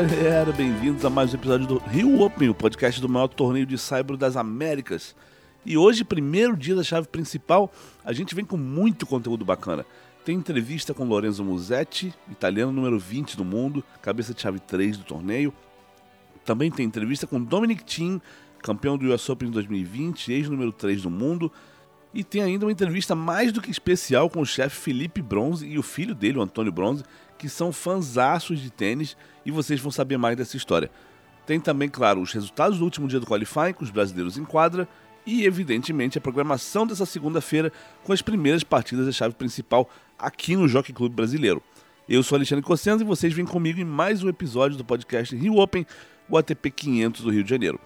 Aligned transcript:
Galera, 0.00 0.50
bem-vindos 0.50 1.04
a 1.04 1.10
mais 1.10 1.30
um 1.30 1.36
episódio 1.36 1.66
do 1.66 1.76
Rio 1.76 2.22
Open, 2.22 2.48
o 2.48 2.54
podcast 2.54 2.98
do 3.02 3.08
maior 3.08 3.28
torneio 3.28 3.66
de 3.66 3.76
cyber 3.76 4.16
das 4.16 4.34
Américas. 4.34 5.14
E 5.66 5.76
hoje, 5.76 6.04
primeiro 6.04 6.56
dia 6.56 6.74
da 6.74 6.82
chave 6.82 7.06
principal, 7.06 7.70
a 8.02 8.10
gente 8.10 8.34
vem 8.34 8.42
com 8.42 8.56
muito 8.56 9.04
conteúdo 9.04 9.44
bacana. 9.44 9.84
Tem 10.24 10.34
entrevista 10.34 10.94
com 10.94 11.04
Lorenzo 11.04 11.44
Musetti, 11.44 12.14
italiano 12.30 12.72
número 12.72 12.98
20 12.98 13.36
do 13.36 13.44
mundo, 13.44 13.84
cabeça 14.00 14.32
de 14.32 14.40
chave 14.40 14.58
3 14.58 14.96
do 14.96 15.04
torneio. 15.04 15.52
Também 16.46 16.70
tem 16.70 16.86
entrevista 16.86 17.26
com 17.26 17.38
Dominic 17.38 17.84
Thiem, 17.84 18.22
campeão 18.62 18.96
do 18.96 19.12
US 19.12 19.28
Open 19.28 19.50
2020, 19.50 20.32
ex-número 20.32 20.72
3 20.72 21.02
do 21.02 21.10
mundo. 21.10 21.52
E 22.12 22.24
tem 22.24 22.42
ainda 22.42 22.66
uma 22.66 22.72
entrevista 22.72 23.14
mais 23.14 23.52
do 23.52 23.62
que 23.62 23.70
especial 23.70 24.28
com 24.28 24.40
o 24.40 24.46
chefe 24.46 24.76
Felipe 24.76 25.22
Bronze 25.22 25.66
e 25.66 25.78
o 25.78 25.82
filho 25.82 26.14
dele, 26.14 26.38
o 26.38 26.42
Antônio 26.42 26.72
Bronze, 26.72 27.04
que 27.38 27.48
são 27.48 27.72
fãzaços 27.72 28.60
de 28.60 28.70
tênis 28.70 29.16
e 29.46 29.50
vocês 29.50 29.80
vão 29.80 29.92
saber 29.92 30.18
mais 30.18 30.36
dessa 30.36 30.56
história. 30.56 30.90
Tem 31.46 31.60
também, 31.60 31.88
claro, 31.88 32.20
os 32.20 32.32
resultados 32.32 32.78
do 32.78 32.84
último 32.84 33.06
dia 33.06 33.20
do 33.20 33.26
qualifying 33.26 33.72
com 33.72 33.84
os 33.84 33.90
brasileiros 33.90 34.36
em 34.36 34.44
quadra 34.44 34.88
e, 35.24 35.44
evidentemente, 35.44 36.18
a 36.18 36.20
programação 36.20 36.86
dessa 36.86 37.06
segunda-feira 37.06 37.72
com 38.02 38.12
as 38.12 38.22
primeiras 38.22 38.64
partidas 38.64 39.06
da 39.06 39.12
chave 39.12 39.34
principal 39.34 39.88
aqui 40.18 40.56
no 40.56 40.66
Jockey 40.66 40.92
Clube 40.92 41.14
Brasileiro. 41.14 41.62
Eu 42.08 42.22
sou 42.24 42.36
Alexandre 42.36 42.64
Cossenza 42.64 43.04
e 43.04 43.06
vocês 43.06 43.32
vêm 43.32 43.44
comigo 43.44 43.80
em 43.80 43.84
mais 43.84 44.22
um 44.22 44.28
episódio 44.28 44.76
do 44.76 44.84
podcast 44.84 45.34
Rio 45.36 45.58
Open, 45.58 45.86
o 46.28 46.36
ATP 46.36 46.70
500 46.70 47.20
do 47.22 47.30
Rio 47.30 47.44
de 47.44 47.50
Janeiro. 47.50 47.78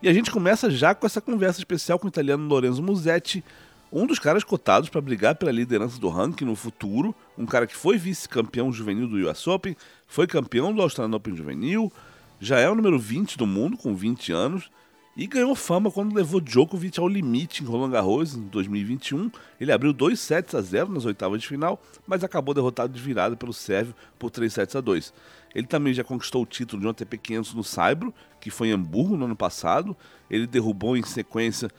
E 0.00 0.08
a 0.08 0.12
gente 0.12 0.30
começa 0.30 0.70
já 0.70 0.94
com 0.94 1.06
essa 1.06 1.20
conversa 1.20 1.58
especial 1.58 1.98
com 1.98 2.06
o 2.06 2.08
italiano 2.08 2.46
Lorenzo 2.46 2.82
Musetti, 2.82 3.44
um 3.92 4.06
dos 4.06 4.18
caras 4.18 4.42
cotados 4.42 4.88
para 4.88 5.02
brigar 5.02 5.34
pela 5.34 5.52
liderança 5.52 6.00
do 6.00 6.08
ranking 6.08 6.46
no 6.46 6.56
futuro, 6.56 7.14
um 7.36 7.44
cara 7.44 7.66
que 7.66 7.76
foi 7.76 7.98
vice-campeão 7.98 8.72
juvenil 8.72 9.06
do 9.06 9.28
US 9.28 9.46
Open, 9.46 9.76
foi 10.06 10.26
campeão 10.26 10.72
do 10.72 10.80
Australian 10.80 11.14
Open 11.14 11.36
juvenil, 11.36 11.92
já 12.40 12.58
é 12.58 12.68
o 12.70 12.74
número 12.74 12.98
20 12.98 13.36
do 13.36 13.46
mundo 13.46 13.76
com 13.76 13.94
20 13.94 14.32
anos 14.32 14.70
e 15.14 15.26
ganhou 15.26 15.54
fama 15.54 15.90
quando 15.90 16.14
levou 16.14 16.40
Djokovic 16.40 16.98
ao 16.98 17.06
limite 17.06 17.62
em 17.62 17.66
Roland 17.66 17.90
Garros 17.90 18.34
em 18.34 18.40
2021. 18.48 19.30
Ele 19.60 19.70
abriu 19.70 19.92
2 19.92 20.18
sets 20.18 20.54
a 20.54 20.62
0 20.62 20.90
nas 20.90 21.04
oitavas 21.04 21.42
de 21.42 21.46
final, 21.46 21.80
mas 22.06 22.24
acabou 22.24 22.54
derrotado 22.54 22.94
de 22.94 23.00
virada 23.00 23.36
pelo 23.36 23.52
sérvio 23.52 23.94
por 24.18 24.30
3 24.30 24.50
sets 24.50 24.74
a 24.74 24.80
2. 24.80 25.12
Ele 25.54 25.66
também 25.66 25.92
já 25.92 26.02
conquistou 26.02 26.42
o 26.42 26.46
título 26.46 26.80
de 26.80 26.86
um 26.86 26.90
ATP 26.90 27.18
500 27.18 27.54
no 27.54 27.62
Saibro, 27.62 28.14
que 28.40 28.50
foi 28.50 28.68
em 28.68 28.72
Hamburgo 28.72 29.18
no 29.18 29.26
ano 29.26 29.36
passado. 29.36 29.94
Ele 30.30 30.46
derrubou 30.46 30.96
em 30.96 31.02
sequência 31.02 31.70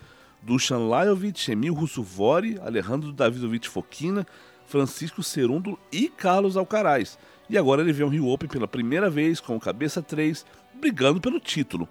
Dusan 0.45 0.87
Lajovic, 0.87 1.51
Emil 1.51 1.73
Russuvori, 1.73 2.59
Alejandro 2.61 3.11
Davidovich 3.11 3.69
Fokina, 3.69 4.25
Francisco 4.65 5.23
Cerundo 5.23 5.79
e 5.91 6.09
Carlos 6.09 6.57
Alcaraz. 6.57 7.17
E 7.49 7.57
agora 7.57 7.81
ele 7.81 7.93
vê 7.93 8.03
um 8.03 8.09
Rio 8.09 8.27
Open 8.27 8.49
pela 8.49 8.67
primeira 8.67 9.09
vez 9.09 9.39
com 9.39 9.55
o 9.55 9.59
cabeça 9.59 10.01
3, 10.01 10.45
brigando 10.73 11.21
pelo 11.21 11.39
título. 11.39 11.87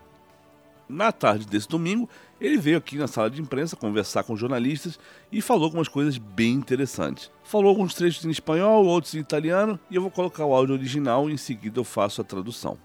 Na 0.89 1.11
tarde 1.11 1.47
desse 1.47 1.69
domingo, 1.69 2.09
ele 2.39 2.59
veio 2.59 2.77
aqui 2.77 2.99
na 2.99 3.07
sala 3.07 3.31
de 3.31 3.41
imprensa 3.41 3.77
conversar 3.77 4.25
com 4.25 4.37
jornalistas 4.37 4.99
e 5.31 5.41
falou 5.41 5.65
algumas 5.65 5.89
coisas 5.89 6.19
bem 6.19 6.53
interessantes. 6.53 7.31
Falou 7.43 7.71
alguns 7.71 7.95
trechos 7.95 8.25
em 8.27 8.31
espanhol, 8.31 8.85
outros 8.85 9.15
em 9.15 9.19
italiano, 9.19 9.81
e 9.91 9.97
eu 9.97 10.03
vou 10.03 10.11
colocar 10.11 10.45
o 10.45 10.55
áudio 10.55 10.75
original 10.75 11.31
e 11.31 11.33
em 11.33 11.37
seguida 11.39 11.81
eu 11.81 11.85
faço 11.85 12.21
a 12.21 12.25
tradução. 12.25 12.77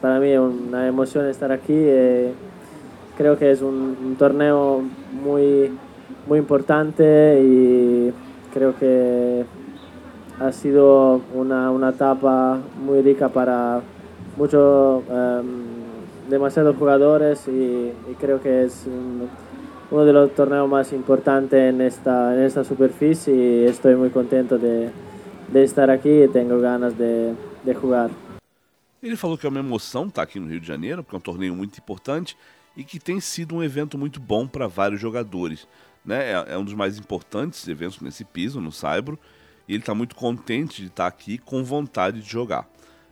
Para 0.00 0.18
mí 0.18 0.30
es 0.30 0.40
una 0.40 0.88
emoción 0.88 1.28
estar 1.28 1.52
aquí. 1.52 1.72
Eh, 1.72 2.34
creo 3.16 3.38
que 3.38 3.50
es 3.50 3.62
un, 3.62 3.96
un, 4.02 4.16
torneo 4.16 4.82
muy, 5.12 5.70
muy 6.26 6.38
importante 6.38 7.40
y 7.42 8.12
creo 8.52 8.76
que 8.78 9.44
ha 10.40 10.52
sido 10.52 11.20
una, 11.34 11.70
una 11.70 11.90
etapa 11.90 12.58
muy 12.84 13.02
rica 13.02 13.28
para 13.28 13.80
muchos, 14.36 15.02
um, 15.08 16.28
demasiados 16.28 16.76
jugadores 16.76 17.46
y, 17.48 17.92
y, 18.10 18.14
creo 18.18 18.40
que 18.40 18.64
es 18.64 18.86
un, 18.86 19.28
uno 19.90 20.04
de 20.04 20.12
los 20.12 20.34
torneos 20.34 20.68
más 20.68 20.92
importantes 20.92 21.72
en 21.72 21.80
esta, 21.80 22.34
en 22.34 22.42
esta 22.42 22.64
superficie 22.64 23.34
y 23.34 23.64
estoy 23.66 23.94
muy 23.94 24.10
contento 24.10 24.58
de, 24.58 24.90
de 25.52 25.64
estar 25.64 25.90
aquí 25.90 26.22
y 26.22 26.28
tengo 26.28 26.58
ganas 26.60 26.96
de, 26.96 27.34
de 27.64 27.74
jugar. 27.74 28.10
Ele 29.02 29.16
falou 29.16 29.36
que 29.36 29.44
é 29.44 29.48
uma 29.48 29.58
emoção 29.58 30.06
estar 30.06 30.22
aqui 30.22 30.38
no 30.38 30.46
Rio 30.46 30.60
de 30.60 30.66
Janeiro, 30.66 31.02
porque 31.02 31.16
é 31.16 31.18
um 31.18 31.20
torneio 31.20 31.52
muito 31.56 31.76
importante 31.76 32.36
e 32.76 32.84
que 32.84 32.98
tem 32.98 33.20
sido 33.20 33.56
um 33.56 33.62
evento 33.62 33.98
muito 33.98 34.20
bom 34.20 34.46
para 34.46 34.66
vários 34.66 35.00
jogadores. 35.00 35.66
Né? 36.04 36.32
É, 36.32 36.54
é, 36.54 36.58
um 36.58 36.64
dos 36.64 36.74
mais 36.74 36.98
importantes 36.98 37.66
eventos 37.68 38.00
nesse 38.00 38.24
piso, 38.24 38.60
no 38.60 38.72
Saibro, 38.72 39.18
e 39.68 39.74
ele 39.74 39.82
está 39.82 39.94
muito 39.94 40.14
contente 40.14 40.82
de 40.82 40.88
estar 40.88 41.06
aqui 41.06 41.38
com 41.38 41.62
vontade 41.62 42.20
de 42.20 42.28
jogar. 42.28 42.68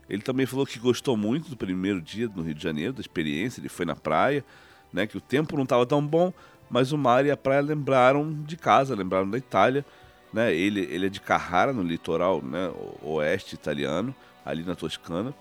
Ele 0.09 0.23
também 0.23 0.45
falou 0.45 0.67
que 0.67 0.79
gostou 0.79 1.17
muito 1.17 1.51
do 1.51 1.57
primeiro 1.57 2.01
dia 2.01 2.29
no 2.35 2.43
Rio 2.43 2.55
de 2.55 2.63
Janeiro, 2.63 2.93
da 2.93 3.01
experiência, 3.01 3.61
ele 3.61 3.69
foi 3.69 3.87
na 3.87 3.95
praia, 3.95 4.45
né, 4.93 5.07
que 5.07 5.17
o 5.17 5.21
tempo 5.21 5.57
não 5.57 5.63
estava 5.63 5.87
tão 5.87 6.05
bom, 6.05 6.33
mas 6.69 6.91
o 6.91 6.99
mar 6.99 7.25
e 7.25 7.31
a 7.31 7.37
praia 7.37 7.61
lembraram 7.61 8.33
de 8.43 8.57
casa, 8.57 8.95
lembraram 8.95 9.31
da 9.31 9.39
Itália. 9.39 9.85
Né? 10.33 10.55
Ele, 10.55 10.81
ele 10.81 11.07
é 11.07 11.09
de 11.09 11.21
Carrara, 11.21 11.73
no 11.73 11.83
litoral 11.83 12.43
né, 12.43 12.73
oeste 13.03 13.55
italiano, 13.55 14.15
ali 14.45 14.65
na 14.65 14.75
Toscana, 14.75 15.35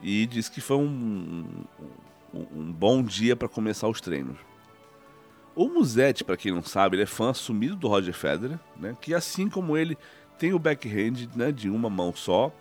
e 0.00 0.26
disse 0.26 0.50
que 0.50 0.60
foi 0.60 0.76
um 0.76 1.44
bom 2.32 3.02
dia 3.02 3.34
para 3.34 3.48
começar 3.48 3.88
os 3.88 4.00
treinos. 4.00 4.36
O 5.54 5.68
Musetti, 5.68 6.22
para 6.22 6.36
quem 6.36 6.52
não 6.52 6.62
sabe, 6.62 6.96
ele 6.96 7.02
é 7.02 7.06
fã 7.06 7.30
assumido 7.30 7.74
do 7.74 7.88
Roger 7.88 8.14
Federer, 8.14 8.58
né, 8.76 8.96
que 9.00 9.12
assim 9.12 9.48
como 9.48 9.76
ele 9.76 9.98
tem 10.38 10.52
o 10.52 10.58
backhand 10.58 11.28
né, 11.34 11.50
de 11.50 11.68
uma 11.68 11.90
mão 11.90 12.14
só, 12.14 12.52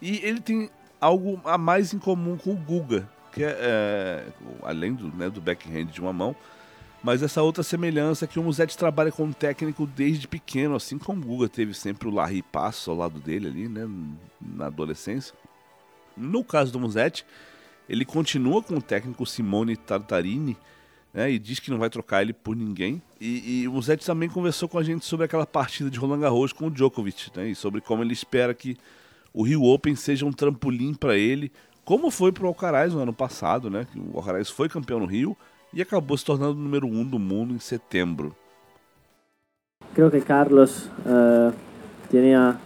e 0.00 0.18
ele 0.24 0.40
tem 0.40 0.70
algo 1.00 1.40
a 1.44 1.58
mais 1.58 1.92
em 1.92 1.98
comum 1.98 2.36
com 2.36 2.52
o 2.52 2.56
Guga, 2.56 3.08
que 3.32 3.42
é, 3.42 3.56
é 3.60 4.26
além 4.62 4.94
do, 4.94 5.08
né, 5.08 5.28
do 5.28 5.40
backhand 5.40 5.86
de 5.86 6.00
uma 6.00 6.12
mão, 6.12 6.36
mas 7.02 7.22
essa 7.22 7.42
outra 7.42 7.62
semelhança 7.62 8.24
é 8.24 8.28
que 8.28 8.38
o 8.38 8.42
Musetti 8.42 8.76
trabalha 8.76 9.10
como 9.10 9.32
técnico 9.32 9.86
desde 9.86 10.28
pequeno, 10.28 10.76
assim 10.76 10.98
como 10.98 11.22
o 11.22 11.24
Guga 11.24 11.48
teve 11.48 11.74
sempre 11.74 12.08
o 12.08 12.10
Larry 12.10 12.42
Passo 12.42 12.90
ao 12.90 12.96
lado 12.96 13.18
dele 13.18 13.48
ali, 13.48 13.68
né, 13.68 13.88
na 14.40 14.66
adolescência. 14.66 15.34
No 16.16 16.44
caso 16.44 16.72
do 16.72 16.80
Musetti, 16.80 17.24
ele 17.88 18.04
continua 18.04 18.62
com 18.62 18.76
o 18.76 18.82
técnico 18.82 19.24
Simone 19.24 19.76
Tartarini 19.76 20.56
né, 21.12 21.30
e 21.30 21.38
diz 21.38 21.58
que 21.58 21.70
não 21.70 21.78
vai 21.78 21.88
trocar 21.88 22.22
ele 22.22 22.32
por 22.32 22.54
ninguém. 22.54 23.00
E, 23.20 23.62
e 23.62 23.68
o 23.68 23.72
Musetti 23.72 24.04
também 24.04 24.28
conversou 24.28 24.68
com 24.68 24.78
a 24.78 24.82
gente 24.82 25.04
sobre 25.04 25.24
aquela 25.24 25.46
partida 25.46 25.90
de 25.90 25.98
Roland 25.98 26.20
Garros 26.20 26.52
com 26.52 26.66
o 26.66 26.70
Djokovic 26.70 27.30
né, 27.34 27.48
e 27.48 27.54
sobre 27.54 27.80
como 27.80 28.02
ele 28.02 28.12
espera 28.12 28.52
que 28.52 28.76
o 29.32 29.42
Rio 29.42 29.64
Open 29.64 29.94
seja 29.96 30.26
um 30.26 30.32
trampolim 30.32 30.94
para 30.94 31.16
ele, 31.16 31.50
como 31.84 32.10
foi 32.10 32.32
para 32.32 32.44
o 32.44 32.48
Alcaraz 32.48 32.92
no 32.92 33.00
ano 33.00 33.12
passado. 33.12 33.70
Né, 33.70 33.86
o 34.12 34.18
Alcaraz 34.18 34.50
foi 34.50 34.68
campeão 34.68 35.00
no 35.00 35.06
Rio 35.06 35.36
e 35.72 35.82
acabou 35.82 36.16
se 36.16 36.24
tornando 36.24 36.52
o 36.52 36.62
número 36.62 36.86
um 36.86 37.04
do 37.04 37.18
mundo 37.18 37.54
em 37.54 37.58
setembro. 37.58 38.34
Creo 39.94 40.10
que 40.10 40.20
Carlos 40.20 40.86
uh, 40.86 41.54
tenía 42.10 42.58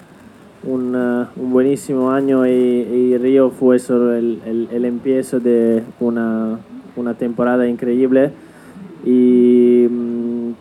un, 0.64 0.94
uh, 0.94 1.26
un 1.36 1.52
buenísimo 1.52 2.10
año 2.10 2.46
y, 2.46 2.50
y, 2.50 3.18
Río 3.18 3.50
fue 3.50 3.78
solo 3.78 4.14
el, 4.14 4.40
el, 4.46 4.68
el 4.70 4.84
empiezo 4.84 5.40
de 5.40 5.82
una, 6.00 6.58
una, 6.96 7.14
temporada 7.14 7.66
increíble. 7.66 8.30
Y 9.04 9.86
um, 9.86 10.54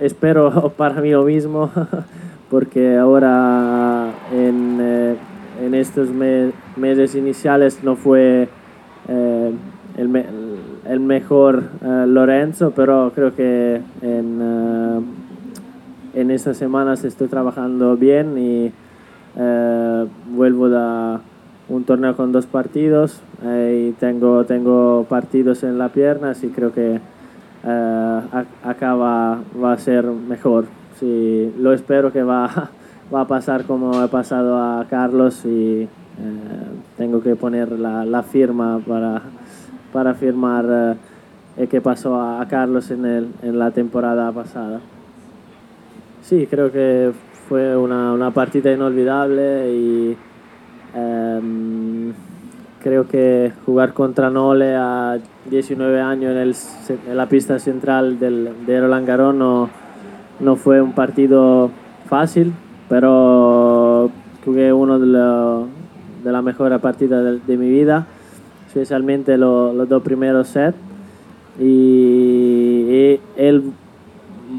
espero 0.00 0.70
para 0.76 1.00
mí 1.00 1.10
lo 1.10 1.24
mismo 1.24 1.70
porque 2.50 2.96
ahora 2.96 4.10
en, 4.32 4.78
eh, 4.80 5.16
en 5.64 5.74
estos 5.74 6.10
me, 6.10 6.52
meses 6.76 7.14
iniciales 7.14 7.82
no 7.84 7.96
fue 7.96 8.48
eh, 9.08 9.52
el, 9.96 10.08
me, 10.08 10.24
el, 10.88 11.00
mejor 11.00 11.64
Lorenzo, 11.82 12.72
pero 12.74 13.12
creo 13.14 13.34
que 13.34 13.80
en 14.02 15.13
en 16.14 16.30
estas 16.30 16.56
semanas 16.56 17.04
estoy 17.04 17.28
trabajando 17.28 17.96
bien 17.96 18.38
y 18.38 18.72
eh, 19.36 20.06
vuelvo 20.32 20.68
de 20.68 21.18
un 21.68 21.84
torneo 21.84 22.16
con 22.16 22.32
dos 22.32 22.46
partidos 22.46 23.20
eh, 23.42 23.88
y 23.88 23.92
tengo, 23.92 24.44
tengo 24.44 25.06
partidos 25.08 25.64
en 25.64 25.78
la 25.78 25.88
pierna, 25.88 26.30
así 26.30 26.48
creo 26.48 26.72
que 26.72 27.00
eh, 27.64 28.20
acá 28.62 28.94
va, 28.94 29.40
a 29.72 29.76
ser 29.78 30.04
mejor. 30.04 30.66
Sí, 31.00 31.52
lo 31.58 31.72
espero 31.72 32.12
que 32.12 32.22
va, 32.22 32.70
va 33.14 33.22
a 33.22 33.26
pasar 33.26 33.64
como 33.64 33.98
ha 33.98 34.08
pasado 34.08 34.58
a 34.58 34.86
Carlos 34.88 35.44
y 35.44 35.82
eh, 35.82 35.88
tengo 36.96 37.22
que 37.22 37.34
poner 37.34 37.72
la, 37.72 38.22
firma 38.22 38.80
para, 38.86 39.22
para 39.92 40.14
firmar 40.14 40.96
que 41.70 41.80
pasó 41.80 42.20
a, 42.20 42.46
Carlos 42.48 42.90
en, 42.90 43.06
el, 43.06 43.28
en 43.42 43.58
la 43.58 43.70
temporada 43.70 44.30
pasada. 44.32 44.80
Sí, 46.24 46.46
creo 46.48 46.72
que 46.72 47.12
fue 47.48 47.76
una, 47.76 48.14
una 48.14 48.30
partida 48.30 48.72
inolvidable 48.72 49.70
y 49.74 50.16
um, 50.96 52.12
creo 52.82 53.06
que 53.06 53.52
jugar 53.66 53.92
contra 53.92 54.30
Nole 54.30 54.74
a 54.74 55.18
19 55.50 56.00
años 56.00 56.30
en, 56.32 56.38
el, 56.38 56.56
en 57.10 57.16
la 57.18 57.28
pista 57.28 57.58
central 57.58 58.18
del, 58.18 58.48
de 58.66 58.80
Roland 58.80 59.06
Garros 59.06 59.34
no, 59.34 59.68
no, 60.40 60.56
fue 60.56 60.80
un 60.80 60.92
partido 60.92 61.70
fácil, 62.08 62.54
pero 62.88 64.10
que 64.42 64.72
uno 64.72 64.98
de, 64.98 65.06
lo, 65.06 65.66
de 66.24 66.32
la 66.32 66.40
mejor 66.40 66.78
partida 66.80 67.22
de, 67.22 67.38
de 67.40 67.56
mi 67.58 67.68
vida, 67.68 68.06
especialmente 68.66 69.36
lo- 69.36 69.74
los 69.74 69.88
dos 69.90 70.02
primeros 70.02 70.48
sets. 70.48 70.76
Y, 71.60 71.64
y 72.88 73.20
él 73.36 73.62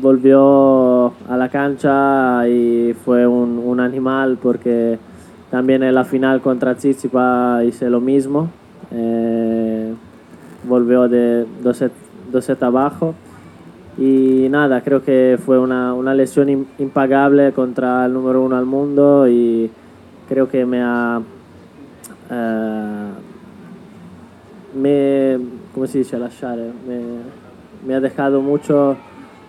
volvió 0.01 1.07
a 1.29 1.37
la 1.37 1.49
cancha 1.49 2.47
y 2.47 2.93
fue 3.05 3.25
un, 3.27 3.59
un 3.63 3.79
animal 3.79 4.37
porque 4.41 4.97
también 5.51 5.83
en 5.83 5.95
la 5.95 6.03
final 6.03 6.41
contra 6.41 6.75
Tsitsipas 6.75 7.63
hice 7.63 7.89
lo 7.89 8.01
mismo. 8.01 8.49
Eh, 8.91 9.93
volvió 10.67 11.07
de 11.07 11.45
dos 11.63 11.77
sets, 11.77 11.95
dos 12.31 12.45
sets 12.45 12.63
abajo. 12.63 13.15
Y 13.97 14.47
nada, 14.49 14.81
creo 14.81 15.03
que 15.03 15.39
fue 15.43 15.57
una, 15.57 15.93
una 15.93 16.13
lesión 16.13 16.49
im- 16.49 16.65
impagable 16.79 17.53
contra 17.53 18.05
el 18.05 18.13
número 18.13 18.41
uno 18.41 18.57
al 18.57 18.65
mundo 18.65 19.27
y 19.27 19.71
creo 20.27 20.49
que 20.49 20.65
me 20.65 20.81
ha... 20.83 21.21
eh, 22.29 23.09
me, 24.75 25.37
¿cómo 25.73 25.87
se 25.87 25.99
dice? 25.99 26.19
Lasciare. 26.19 26.71
Me, 26.85 26.99
me 27.87 27.95
ha 27.95 28.01
dejado 28.01 28.41
mucho 28.41 28.97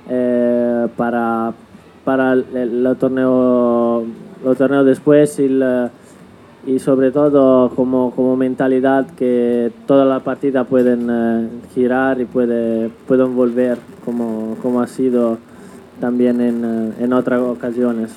eh, 0.08 0.88
para, 0.97 1.53
para 2.05 2.32
el, 2.32 2.97
torneo, 2.99 4.05
los 4.44 4.56
torneos 4.58 4.87
después 4.87 5.38
y, 5.38 5.49
la- 5.49 5.91
y 6.67 6.79
sobre 6.79 7.11
todo 7.12 7.70
como, 7.75 8.11
como 8.12 8.37
mentalidad 8.37 9.06
que 9.17 9.70
toda 9.87 10.05
la 10.05 10.20
partida 10.20 10.64
pueden 10.64 11.08
eh, 11.11 11.49
girar 11.75 12.20
y 12.20 12.25
puede, 12.25 12.88
pueden 13.06 13.35
volver 13.37 13.79
como, 14.05 14.56
como 14.62 14.81
ha 14.81 14.87
sido 14.87 15.38
también 16.00 16.41
en, 16.41 16.64
eh, 16.64 17.05
en 17.05 17.12
otras 17.12 17.41
ocasiones. 17.41 18.11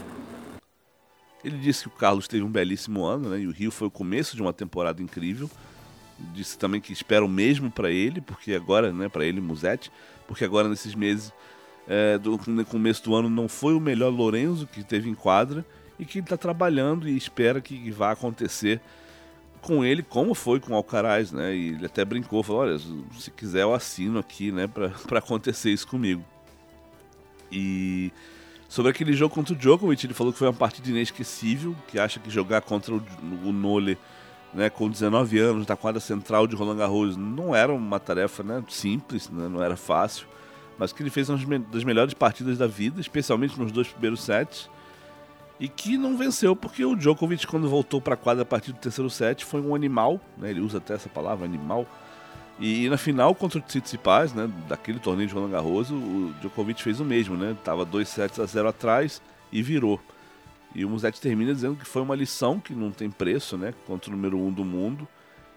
Ele 1.43 1.57
disse 1.57 1.83
que 1.83 1.87
o 1.89 1.97
Carlos 1.97 2.27
teve 2.27 2.43
um 2.43 2.51
belíssimo 2.51 3.05
ano, 3.05 3.29
né? 3.29 3.39
E 3.39 3.47
o 3.47 3.51
Rio 3.51 3.71
foi 3.71 3.87
o 3.87 3.91
começo 3.91 4.35
de 4.35 4.41
uma 4.41 4.51
temporada 4.51 5.01
incrível. 5.01 5.49
Disse 6.33 6.57
também 6.57 6.81
que 6.81 6.91
espera 6.91 7.23
o 7.23 7.29
mesmo 7.29 7.71
para 7.71 7.89
ele, 7.89 8.19
porque 8.19 8.53
agora, 8.53 8.91
né, 8.91 9.07
para 9.07 9.23
ele 9.23 9.39
Musetti, 9.39 9.89
porque 10.27 10.43
agora 10.43 10.67
nesses 10.67 10.93
meses 10.93 11.31
é, 11.89 12.19
do 12.19 12.39
no 12.45 12.63
começo 12.63 13.03
do 13.03 13.15
ano 13.15 13.27
não 13.27 13.47
foi 13.47 13.73
o 13.73 13.79
melhor 13.79 14.13
Lorenzo 14.13 14.67
que 14.67 14.83
teve 14.83 15.09
em 15.09 15.15
quadra 15.15 15.65
e 15.97 16.05
que 16.05 16.19
ele 16.19 16.25
está 16.25 16.37
trabalhando 16.37 17.09
e 17.09 17.17
espera 17.17 17.59
que 17.59 17.89
vá 17.89 18.11
acontecer 18.11 18.79
com 19.59 19.83
ele 19.83 20.03
como 20.03 20.35
foi 20.35 20.59
com 20.59 20.73
o 20.73 20.75
Alcaraz, 20.75 21.31
né? 21.31 21.53
E 21.53 21.69
ele 21.69 21.85
até 21.87 22.05
brincou, 22.05 22.43
falou, 22.43 22.61
olha, 22.61 22.77
se 23.17 23.31
quiser 23.31 23.63
eu 23.63 23.73
assino 23.73 24.19
aqui, 24.19 24.51
né, 24.51 24.67
para 24.67 24.93
acontecer 25.17 25.71
isso 25.71 25.87
comigo. 25.87 26.23
E 27.51 28.13
sobre 28.69 28.91
aquele 28.91 29.13
jogo 29.13 29.33
contra 29.33 29.53
o 29.53 29.57
Djokovic, 29.57 30.05
ele 30.05 30.13
falou 30.13 30.31
que 30.31 30.37
foi 30.37 30.47
uma 30.47 30.53
partida 30.53 30.89
inesquecível, 30.89 31.75
que 31.87 31.99
acha 31.99 32.19
que 32.19 32.29
jogar 32.29 32.61
contra 32.61 32.93
o, 32.93 33.03
o 33.43 33.51
Nole, 33.51 33.97
né, 34.53 34.69
com 34.69 34.87
19 34.87 35.39
anos, 35.39 35.67
na 35.67 35.75
quadra 35.75 35.99
central 35.99 36.45
de 36.45 36.55
Roland 36.55 36.77
Garros, 36.77 37.17
não 37.17 37.53
era 37.55 37.73
uma 37.73 37.99
tarefa 37.99 38.43
né, 38.43 38.63
simples, 38.69 39.27
né, 39.27 39.49
não 39.49 39.61
era 39.61 39.75
fácil, 39.75 40.27
mas 40.79 40.93
que 40.93 41.03
ele 41.03 41.09
fez 41.09 41.29
uma 41.29 41.59
das 41.59 41.83
melhores 41.83 42.13
partidas 42.13 42.57
da 42.57 42.65
vida, 42.65 43.01
especialmente 43.01 43.59
nos 43.59 43.71
dois 43.71 43.89
primeiros 43.89 44.23
sets, 44.23 44.69
e 45.59 45.67
que 45.67 45.97
não 45.97 46.15
venceu 46.15 46.55
porque 46.55 46.85
o 46.85 46.95
Djokovic, 46.95 47.45
quando 47.45 47.69
voltou 47.69 47.99
para 47.99 48.13
a 48.13 48.17
quadra 48.17 48.43
a 48.43 48.45
partir 48.45 48.71
do 48.71 48.79
terceiro 48.79 49.09
set, 49.09 49.43
foi 49.43 49.59
um 49.59 49.75
animal, 49.75 50.21
né, 50.37 50.49
ele 50.49 50.61
usa 50.61 50.77
até 50.77 50.93
essa 50.93 51.09
palavra, 51.09 51.45
animal, 51.45 51.85
e 52.57 52.89
na 52.89 52.97
final 52.97 53.35
contra 53.35 53.59
o 53.59 53.61
Tsitsipas, 53.61 54.33
né, 54.33 54.49
daquele 54.67 54.99
torneio 54.99 55.27
de 55.27 55.33
Roland 55.33 55.51
Garros, 55.51 55.91
o 55.91 56.33
Djokovic 56.39 56.81
fez 56.81 56.99
o 56.99 57.05
mesmo, 57.05 57.37
né? 57.37 57.55
Tava 57.63 57.85
2 57.85 58.07
sets 58.07 58.37
a 58.37 58.45
0 58.45 58.67
atrás 58.67 59.21
e 59.49 59.63
virou. 59.63 59.97
E 60.75 60.83
o 60.83 60.89
Musetti 60.89 61.21
termina 61.21 61.53
dizendo 61.53 61.77
que 61.77 61.85
foi 61.85 62.01
uma 62.01 62.15
lição 62.15 62.59
que 62.59 62.73
não 62.73 62.91
tem 62.91 63.09
preço, 63.09 63.57
né, 63.57 63.73
contra 63.87 64.11
o 64.11 64.15
número 64.15 64.37
1 64.37 64.47
um 64.47 64.51
do 64.51 64.65
mundo 64.65 65.07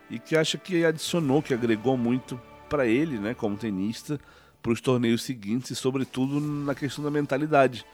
e 0.08 0.18
que 0.18 0.36
acha 0.36 0.56
que 0.56 0.84
adicionou, 0.84 1.42
que 1.42 1.52
agregou 1.52 1.96
muito 1.96 2.40
para 2.68 2.86
ele, 2.86 3.18
né, 3.18 3.34
como 3.34 3.56
tenista, 3.56 4.20
para 4.62 4.72
os 4.72 4.80
torneios 4.80 5.22
seguintes 5.22 5.70
e 5.70 5.76
sobretudo 5.76 6.40
na 6.40 6.74
questão 6.74 7.02
da 7.02 7.10
mentalidade, 7.10 7.84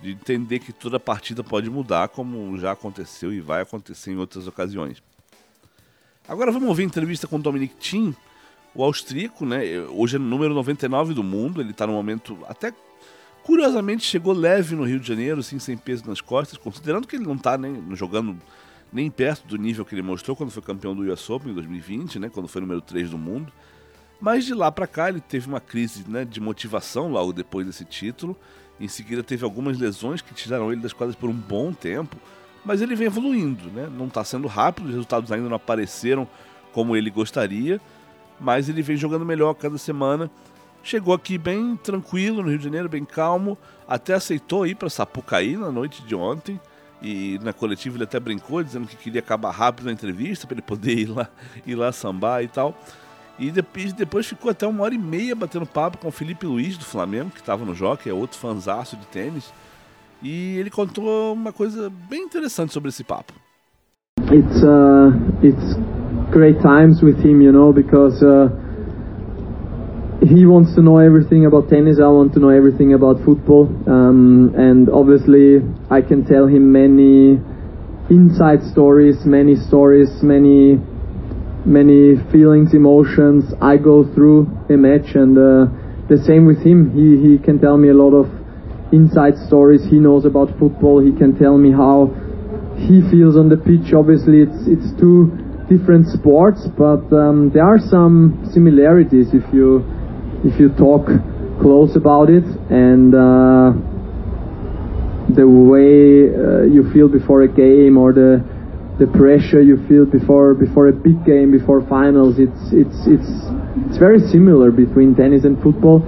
de 0.00 0.10
entender 0.10 0.58
que 0.58 0.72
toda 0.72 1.00
partida 1.00 1.42
pode 1.42 1.68
mudar, 1.70 2.08
como 2.08 2.58
já 2.58 2.72
aconteceu 2.72 3.32
e 3.32 3.40
vai 3.40 3.62
acontecer 3.62 4.12
em 4.12 4.16
outras 4.16 4.46
ocasiões. 4.46 5.02
Agora 6.28 6.52
vamos 6.52 6.68
ouvir 6.68 6.84
a 6.84 6.86
entrevista 6.86 7.26
com 7.26 7.40
Dominic 7.40 7.74
Thiem, 7.76 8.14
o 8.74 8.84
austríaco, 8.84 9.44
né? 9.44 9.62
Hoje 9.88 10.16
é 10.16 10.18
número 10.18 10.54
99 10.54 11.12
do 11.12 11.22
mundo, 11.22 11.60
ele 11.60 11.72
está 11.72 11.86
no 11.86 11.92
momento 11.92 12.38
até 12.48 12.72
curiosamente 13.42 14.04
chegou 14.04 14.32
leve 14.32 14.76
no 14.76 14.84
Rio 14.84 15.00
de 15.00 15.08
Janeiro, 15.08 15.40
assim, 15.40 15.58
sem 15.58 15.76
peso 15.76 16.06
nas 16.06 16.20
costas, 16.20 16.56
considerando 16.58 17.06
que 17.06 17.16
ele 17.16 17.24
não 17.24 17.34
está 17.34 17.58
nem 17.58 17.82
jogando 17.96 18.38
nem 18.92 19.10
perto 19.10 19.46
do 19.46 19.56
nível 19.56 19.84
que 19.84 19.94
ele 19.94 20.02
mostrou 20.02 20.36
quando 20.36 20.50
foi 20.50 20.62
campeão 20.62 20.94
do 20.94 21.02
US 21.12 21.28
Open 21.30 21.52
em 21.52 21.54
2020, 21.54 22.18
né, 22.18 22.28
quando 22.28 22.48
foi 22.48 22.60
número 22.60 22.80
3 22.80 23.10
do 23.10 23.18
mundo. 23.18 23.52
Mas 24.20 24.44
de 24.44 24.52
lá 24.52 24.70
para 24.70 24.86
cá 24.86 25.08
ele 25.08 25.20
teve 25.20 25.48
uma 25.48 25.60
crise 25.60 26.04
né, 26.06 26.24
de 26.24 26.40
motivação 26.40 27.10
logo 27.10 27.32
depois 27.32 27.66
desse 27.66 27.84
título. 27.84 28.36
Em 28.78 28.88
seguida 28.88 29.22
teve 29.22 29.44
algumas 29.44 29.78
lesões 29.78 30.20
que 30.20 30.34
tiraram 30.34 30.72
ele 30.72 30.80
das 30.80 30.92
quadras 30.92 31.16
por 31.16 31.30
um 31.30 31.34
bom 31.34 31.72
tempo, 31.72 32.16
mas 32.64 32.82
ele 32.82 32.94
vem 32.94 33.06
evoluindo, 33.06 33.70
né? 33.70 33.88
Não 33.90 34.06
está 34.06 34.22
sendo 34.22 34.46
rápido, 34.46 34.86
os 34.86 34.92
resultados 34.92 35.32
ainda 35.32 35.48
não 35.48 35.56
apareceram 35.56 36.28
como 36.72 36.96
ele 36.96 37.10
gostaria, 37.10 37.80
mas 38.38 38.68
ele 38.68 38.82
vem 38.82 38.96
jogando 38.96 39.24
melhor 39.24 39.54
cada 39.54 39.78
semana. 39.78 40.30
Chegou 40.82 41.12
aqui 41.12 41.36
bem 41.36 41.76
tranquilo 41.76 42.42
no 42.42 42.48
Rio 42.48 42.58
de 42.58 42.64
Janeiro, 42.64 42.88
bem 42.88 43.04
calmo, 43.04 43.56
até 43.86 44.14
aceitou 44.14 44.66
ir 44.66 44.74
para 44.74 44.88
Sapucaí 44.88 45.56
na 45.56 45.70
noite 45.70 46.02
de 46.02 46.14
ontem. 46.14 46.60
E 47.02 47.38
na 47.42 47.52
coletiva 47.52 47.96
ele 47.96 48.04
até 48.04 48.20
brincou, 48.20 48.62
dizendo 48.62 48.86
que 48.86 48.96
queria 48.96 49.20
acabar 49.20 49.50
rápido 49.50 49.88
a 49.88 49.92
entrevista 49.92 50.46
para 50.46 50.54
ele 50.54 50.62
poder 50.62 50.96
ir 50.98 51.06
lá, 51.06 51.28
ir 51.66 51.74
lá 51.74 51.92
sambar 51.92 52.42
e 52.42 52.48
tal. 52.48 52.78
E 53.40 53.50
depois, 53.50 54.26
ficou 54.26 54.50
até 54.50 54.66
uma 54.66 54.84
hora 54.84 54.94
e 54.94 54.98
meia 54.98 55.34
batendo 55.34 55.64
papo 55.64 55.96
com 55.96 56.08
o 56.08 56.12
Felipe 56.12 56.44
Luiz 56.44 56.76
do 56.76 56.84
Flamengo, 56.84 57.30
que 57.30 57.40
estava 57.40 57.64
no 57.64 57.74
que 57.96 58.10
é 58.10 58.12
outro 58.12 58.38
fanzaço 58.38 58.98
de 58.98 59.06
tênis. 59.06 59.50
E 60.22 60.58
ele 60.58 60.68
contou 60.68 61.32
uma 61.32 61.50
coisa 61.50 61.90
bem 62.10 62.24
interessante 62.24 62.74
sobre 62.74 62.90
esse 62.90 63.02
papo. 63.02 63.32
It's 64.30 64.62
uh, 64.62 65.10
it's 65.42 65.74
great 66.30 66.60
times 66.60 67.02
with 67.02 67.16
him, 67.24 67.40
you 67.40 67.50
know, 67.50 67.72
because 67.72 68.22
uh, 68.22 68.50
he 70.22 70.44
wants 70.44 70.74
to 70.74 70.82
know 70.82 71.00
everything 71.00 71.46
about 71.46 71.70
tennis. 71.70 71.98
I 71.98 72.02
want 72.02 72.34
to 72.34 72.40
know 72.40 72.50
everything 72.50 72.92
about 72.92 73.24
football, 73.24 73.66
um, 73.86 74.52
and 74.54 74.90
obviously 74.90 75.62
I 75.88 76.02
can 76.02 76.26
tell 76.26 76.46
him 76.46 76.70
many 76.70 77.40
inside 78.10 78.62
stories, 78.70 79.24
many 79.24 79.56
stories, 79.56 80.22
many 80.22 80.78
many 81.66 82.16
feelings, 82.32 82.74
emotions 82.74 83.44
I 83.60 83.76
go 83.76 84.04
through 84.14 84.48
a 84.68 84.76
match, 84.76 85.14
and 85.14 85.36
uh, 85.36 85.66
the 86.08 86.18
same 86.26 86.46
with 86.46 86.64
him. 86.64 86.90
He 86.92 87.20
he 87.20 87.38
can 87.38 87.60
tell 87.60 87.76
me 87.76 87.88
a 87.88 87.94
lot 87.94 88.14
of 88.14 88.26
inside 88.92 89.36
stories. 89.46 89.82
He 89.88 89.98
knows 89.98 90.24
about 90.24 90.58
football. 90.58 91.00
He 91.00 91.12
can 91.12 91.38
tell 91.38 91.58
me 91.58 91.70
how 91.72 92.10
he 92.76 93.02
feels 93.10 93.36
on 93.36 93.48
the 93.48 93.56
pitch. 93.56 93.92
Obviously, 93.92 94.42
it's 94.42 94.66
it's 94.66 94.90
two 94.98 95.30
different 95.68 96.08
sports, 96.08 96.66
but 96.76 97.04
um, 97.14 97.50
there 97.54 97.64
are 97.64 97.78
some 97.78 98.48
similarities 98.52 99.28
if 99.32 99.44
you 99.52 99.84
if 100.44 100.58
you 100.58 100.70
talk 100.76 101.06
close 101.60 101.96
about 101.96 102.30
it 102.30 102.44
and. 102.70 103.14
Uh, 103.14 103.90
the 105.34 105.46
way 105.46 106.26
uh, 106.26 106.66
you 106.66 106.90
feel 106.92 107.08
before 107.08 107.42
a 107.42 107.48
game 107.48 107.96
or 107.96 108.12
the 108.12 108.42
the 109.00 109.06
pressure 109.16 109.62
you 109.62 109.76
feel 109.88 110.04
before 110.04 110.52
before 110.52 110.88
a 110.88 110.92
big 110.92 111.24
game 111.24 111.50
before 111.50 111.80
finals 111.88 112.38
it's 112.38 112.62
it's 112.70 113.00
it's 113.08 113.32
it's 113.88 113.96
very 113.96 114.20
similar 114.28 114.70
between 114.70 115.14
tennis 115.14 115.44
and 115.44 115.56
football. 115.62 116.04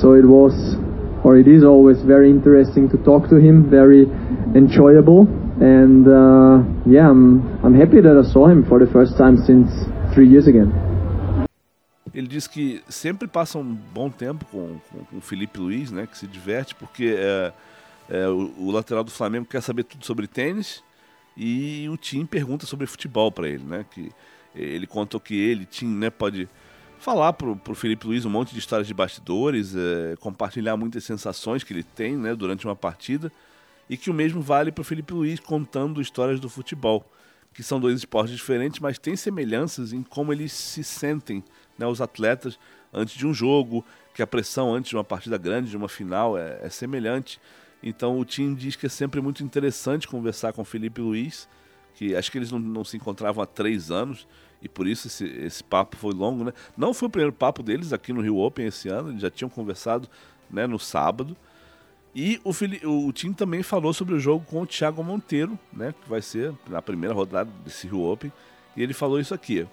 So 0.00 0.14
it 0.14 0.24
was 0.24 0.54
or 1.22 1.36
it 1.36 1.46
is 1.46 1.62
always 1.64 2.00
very 2.00 2.30
interesting 2.30 2.88
to 2.88 2.96
talk 3.04 3.28
to 3.28 3.36
him 3.36 3.68
very 3.68 4.04
enjoyable. 4.56 5.28
And 5.60 6.08
uh, 6.08 6.64
yeah 6.88 7.10
I'm, 7.12 7.44
I'm 7.62 7.76
happy 7.78 8.00
that 8.00 8.16
I 8.16 8.24
saw 8.32 8.48
him 8.48 8.64
for 8.64 8.78
the 8.78 8.90
first 8.90 9.18
time 9.18 9.36
since 9.44 9.68
three 10.14 10.28
years 10.28 10.46
again. 10.48 10.72
Ele 12.12 12.26
diz 12.26 12.48
que 12.48 12.82
sempre 12.88 13.28
passa 13.28 13.58
um 13.58 13.76
bom 13.94 14.10
tempo 14.10 14.44
com, 14.50 14.80
com, 14.90 15.04
com 15.04 15.20
Felipe 15.20 15.60
Luiz, 15.60 15.92
né, 15.92 16.08
que 16.08 16.18
se 16.18 16.26
diverte, 16.26 16.74
porque 16.74 17.14
é, 17.16 17.52
é, 18.10 18.28
o, 18.28 18.50
o, 18.58 18.70
lateral 18.72 19.04
do 19.04 19.12
Flamengo 19.12 19.46
quer 19.46 19.62
saber 19.62 19.84
tudo 19.84 20.04
sobre 20.04 20.26
tênis 20.26 20.82
e 21.42 21.88
o 21.88 21.96
Tim 21.96 22.26
pergunta 22.26 22.66
sobre 22.66 22.86
futebol 22.86 23.32
para 23.32 23.48
ele, 23.48 23.64
né, 23.64 23.86
que 23.90 24.12
ele 24.54 24.86
contou 24.86 25.18
que 25.18 25.34
ele, 25.34 25.64
Tim, 25.64 25.86
né, 25.86 26.10
pode 26.10 26.46
falar 26.98 27.32
pro, 27.32 27.56
pro 27.56 27.74
Felipe 27.74 28.06
Luiz 28.06 28.26
um 28.26 28.30
monte 28.30 28.52
de 28.52 28.58
histórias 28.58 28.86
de 28.86 28.92
bastidores, 28.92 29.74
é, 29.74 30.16
compartilhar 30.20 30.76
muitas 30.76 31.02
sensações 31.02 31.64
que 31.64 31.72
ele 31.72 31.82
tem, 31.82 32.14
né, 32.14 32.34
durante 32.34 32.66
uma 32.66 32.76
partida 32.76 33.32
e 33.88 33.96
que 33.96 34.10
o 34.10 34.14
mesmo 34.14 34.42
vale 34.42 34.70
para 34.70 34.82
o 34.82 34.84
Felipe 34.84 35.14
Luiz 35.14 35.40
contando 35.40 36.00
histórias 36.00 36.38
do 36.38 36.48
futebol, 36.50 37.10
que 37.54 37.62
são 37.62 37.80
dois 37.80 37.96
esportes 37.96 38.36
diferentes, 38.36 38.78
mas 38.78 38.98
têm 38.98 39.16
semelhanças 39.16 39.94
em 39.94 40.02
como 40.02 40.32
eles 40.34 40.52
se 40.52 40.84
sentem 40.84 41.42
né, 41.78 41.86
os 41.86 42.02
atletas 42.02 42.58
antes 42.92 43.16
de 43.16 43.26
um 43.26 43.32
jogo, 43.32 43.82
que 44.14 44.22
a 44.22 44.26
pressão 44.26 44.74
antes 44.74 44.90
de 44.90 44.96
uma 44.96 45.04
partida 45.04 45.38
grande, 45.38 45.70
de 45.70 45.76
uma 45.76 45.88
final, 45.88 46.36
é, 46.36 46.58
é, 46.62 46.68
semelhante. 46.68 47.40
Então 47.82 48.18
o 48.18 48.24
time 48.24 48.54
diz 48.54 48.76
que 48.76 48.86
é 48.86 48.88
sempre 48.88 49.20
muito 49.20 49.42
interessante 49.42 50.06
conversar 50.06 50.52
com 50.52 50.62
o 50.62 50.64
Felipe 50.64 51.00
Luiz, 51.00 51.48
que 51.94 52.14
acho 52.14 52.30
que 52.30 52.38
eles 52.38 52.50
não, 52.50 52.58
não 52.58 52.84
se 52.84 52.96
encontravam 52.96 53.42
há 53.42 53.46
três 53.46 53.90
anos 53.90 54.26
e 54.62 54.68
por 54.68 54.86
isso 54.86 55.06
esse, 55.06 55.24
esse 55.24 55.64
papo 55.64 55.96
foi 55.96 56.12
longo, 56.12 56.44
né? 56.44 56.52
Não 56.76 56.92
foi 56.92 57.08
o 57.08 57.10
primeiro 57.10 57.32
papo 57.32 57.62
deles 57.62 57.92
aqui 57.92 58.12
no 58.12 58.20
Rio 58.20 58.38
Open 58.38 58.66
esse 58.66 58.88
ano, 58.88 59.10
eles 59.10 59.22
já 59.22 59.30
tinham 59.30 59.48
conversado 59.48 60.08
né, 60.50 60.66
no 60.66 60.78
sábado. 60.78 61.36
E 62.14 62.40
o, 62.44 63.06
o 63.06 63.12
time 63.12 63.34
também 63.34 63.62
falou 63.62 63.92
sobre 63.92 64.14
o 64.14 64.18
jogo 64.18 64.44
com 64.44 64.62
o 64.62 64.66
Thiago 64.66 65.02
Monteiro, 65.02 65.58
né, 65.72 65.94
que 66.02 66.08
vai 66.08 66.20
ser 66.20 66.52
na 66.68 66.82
primeira 66.82 67.14
rodada 67.14 67.48
desse 67.64 67.86
Rio 67.86 68.02
Open, 68.02 68.32
e 68.76 68.82
ele 68.82 68.92
falou 68.92 69.20
isso 69.20 69.32
aqui. 69.32 69.66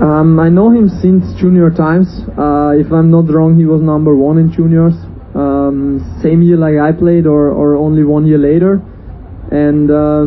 Um, 0.00 0.40
I 0.40 0.48
know 0.48 0.72
him 0.72 0.88
since 0.88 1.36
junior 1.36 1.72
times. 1.74 2.08
Uh, 2.38 2.78
if 2.78 2.90
I'm 2.92 3.10
not 3.10 3.30
wrong, 3.32 3.58
he 3.58 3.66
was 3.66 3.82
number 3.82 4.14
one 4.14 4.40
in 4.40 4.48
juniors. 4.48 4.94
Um, 5.78 6.20
same 6.22 6.42
year 6.42 6.56
like 6.56 6.76
I 6.78 6.92
played, 6.96 7.26
or, 7.26 7.50
or 7.50 7.76
only 7.76 8.04
one 8.04 8.26
year 8.26 8.38
later. 8.38 8.82
And 9.50 9.90
uh, 9.90 10.26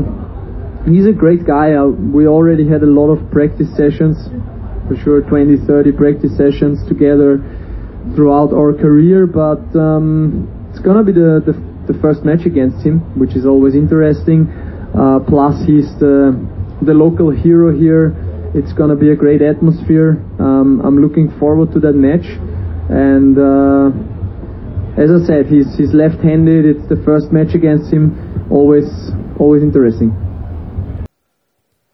he's 0.89 1.05
a 1.05 1.11
great 1.11 1.45
guy. 1.45 1.73
Uh, 1.73 1.87
we 1.87 2.27
already 2.27 2.67
had 2.67 2.83
a 2.83 2.89
lot 2.89 3.11
of 3.11 3.19
practice 3.31 3.67
sessions, 3.75 4.17
for 4.87 4.95
sure 5.03 5.21
20, 5.21 5.67
30 5.67 5.91
practice 5.91 6.31
sessions 6.37 6.79
together 6.87 7.43
throughout 8.15 8.53
our 8.53 8.73
career. 8.73 9.27
But 9.27 9.61
um, 9.77 10.47
it's 10.71 10.79
gonna 10.79 11.03
be 11.03 11.11
the, 11.11 11.43
the, 11.45 11.53
the, 11.91 11.99
first 11.99 12.23
match 12.23 12.45
against 12.45 12.85
him, 12.85 12.99
which 13.19 13.35
is 13.35 13.45
always 13.45 13.75
interesting. 13.75 14.47
Uh, 14.95 15.19
plus, 15.19 15.59
he's 15.67 15.91
the, 15.99 16.33
the 16.81 16.93
local 16.93 17.29
hero 17.29 17.75
here. 17.75 18.15
It's 18.55 18.73
gonna 18.73 18.95
be 18.95 19.11
a 19.11 19.15
great 19.15 19.41
atmosphere. 19.41 20.23
Um, 20.39 20.81
I'm 20.83 21.01
looking 21.01 21.29
forward 21.39 21.71
to 21.73 21.79
that 21.81 21.93
match. 21.93 22.25
And 22.89 23.37
uh, 23.37 24.10
as 24.97 25.09
I 25.09 25.25
said, 25.25 25.45
he's, 25.47 25.73
he's 25.77 25.93
left-handed. 25.93 26.65
It's 26.65 26.87
the 26.87 26.97
first 27.03 27.31
match 27.31 27.55
against 27.55 27.91
him. 27.91 28.11
Always, 28.49 28.85
always 29.39 29.63
interesting. 29.63 30.11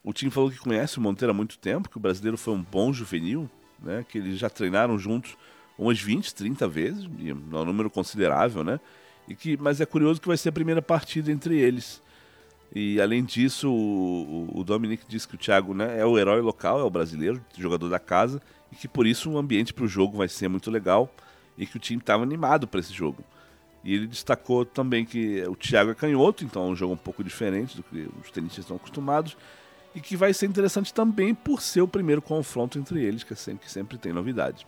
O 0.03 0.13
time 0.13 0.31
falou 0.31 0.49
que 0.49 0.57
conhece 0.57 0.97
o 0.97 1.01
Monteiro 1.01 1.31
há 1.31 1.33
muito 1.33 1.59
tempo, 1.59 1.89
que 1.89 1.97
o 1.97 1.99
brasileiro 1.99 2.37
foi 2.37 2.53
um 2.53 2.63
bom 2.63 2.91
juvenil, 2.93 3.49
né? 3.83 4.05
Que 4.07 4.17
eles 4.17 4.39
já 4.39 4.49
treinaram 4.49 4.97
juntos 4.97 5.37
umas 5.77 5.99
20, 6.01 6.33
30 6.33 6.67
vezes, 6.67 7.09
e 7.19 7.29
é 7.29 7.33
um 7.33 7.65
número 7.65 7.89
considerável, 7.89 8.63
né? 8.63 8.79
E 9.27 9.35
que, 9.35 9.57
mas 9.57 9.79
é 9.81 9.85
curioso 9.85 10.19
que 10.19 10.27
vai 10.27 10.37
ser 10.37 10.49
a 10.49 10.53
primeira 10.53 10.81
partida 10.81 11.31
entre 11.31 11.59
eles. 11.59 12.01
E 12.73 12.99
além 12.99 13.23
disso, 13.23 13.69
o, 13.69 14.49
o 14.59 14.63
Dominic 14.63 15.03
disse 15.07 15.27
que 15.27 15.35
o 15.35 15.37
Thiago 15.37 15.73
né, 15.73 15.99
é 15.99 16.05
o 16.05 16.17
herói 16.17 16.41
local, 16.41 16.79
é 16.79 16.83
o 16.83 16.89
brasileiro, 16.89 17.41
jogador 17.57 17.89
da 17.89 17.99
casa, 17.99 18.41
e 18.71 18.75
que 18.75 18.87
por 18.87 19.05
isso 19.05 19.29
o 19.29 19.37
ambiente 19.37 19.73
para 19.73 19.85
o 19.85 19.87
jogo 19.87 20.17
vai 20.17 20.27
ser 20.27 20.47
muito 20.47 20.71
legal 20.71 21.11
e 21.57 21.65
que 21.65 21.77
o 21.77 21.79
time 21.79 21.99
estava 21.99 22.23
animado 22.23 22.67
para 22.67 22.79
esse 22.79 22.93
jogo. 22.93 23.23
E 23.83 23.93
ele 23.93 24.07
destacou 24.07 24.65
também 24.65 25.05
que 25.05 25.41
o 25.47 25.55
Thiago 25.55 25.91
é 25.91 25.95
canhoto, 25.95 26.43
então 26.43 26.67
é 26.67 26.69
um 26.69 26.75
jogo 26.75 26.93
um 26.93 26.97
pouco 26.97 27.23
diferente 27.23 27.77
do 27.77 27.83
que 27.83 28.09
os 28.21 28.29
tenistas 28.31 28.65
estão 28.65 28.77
acostumados, 28.77 29.37
e 29.95 30.01
que 30.01 30.15
vai 30.15 30.33
ser 30.33 30.45
interessante 30.45 30.93
também 30.93 31.33
por 31.33 31.61
ser 31.61 31.81
o 31.81 31.87
primeiro 31.87 32.21
confronto 32.21 32.77
entre 32.77 33.03
eles, 33.03 33.23
que, 33.23 33.33
é 33.33 33.35
sempre, 33.35 33.65
que 33.65 33.71
sempre 33.71 33.97
tem 33.97 34.13
novidade. 34.13 34.67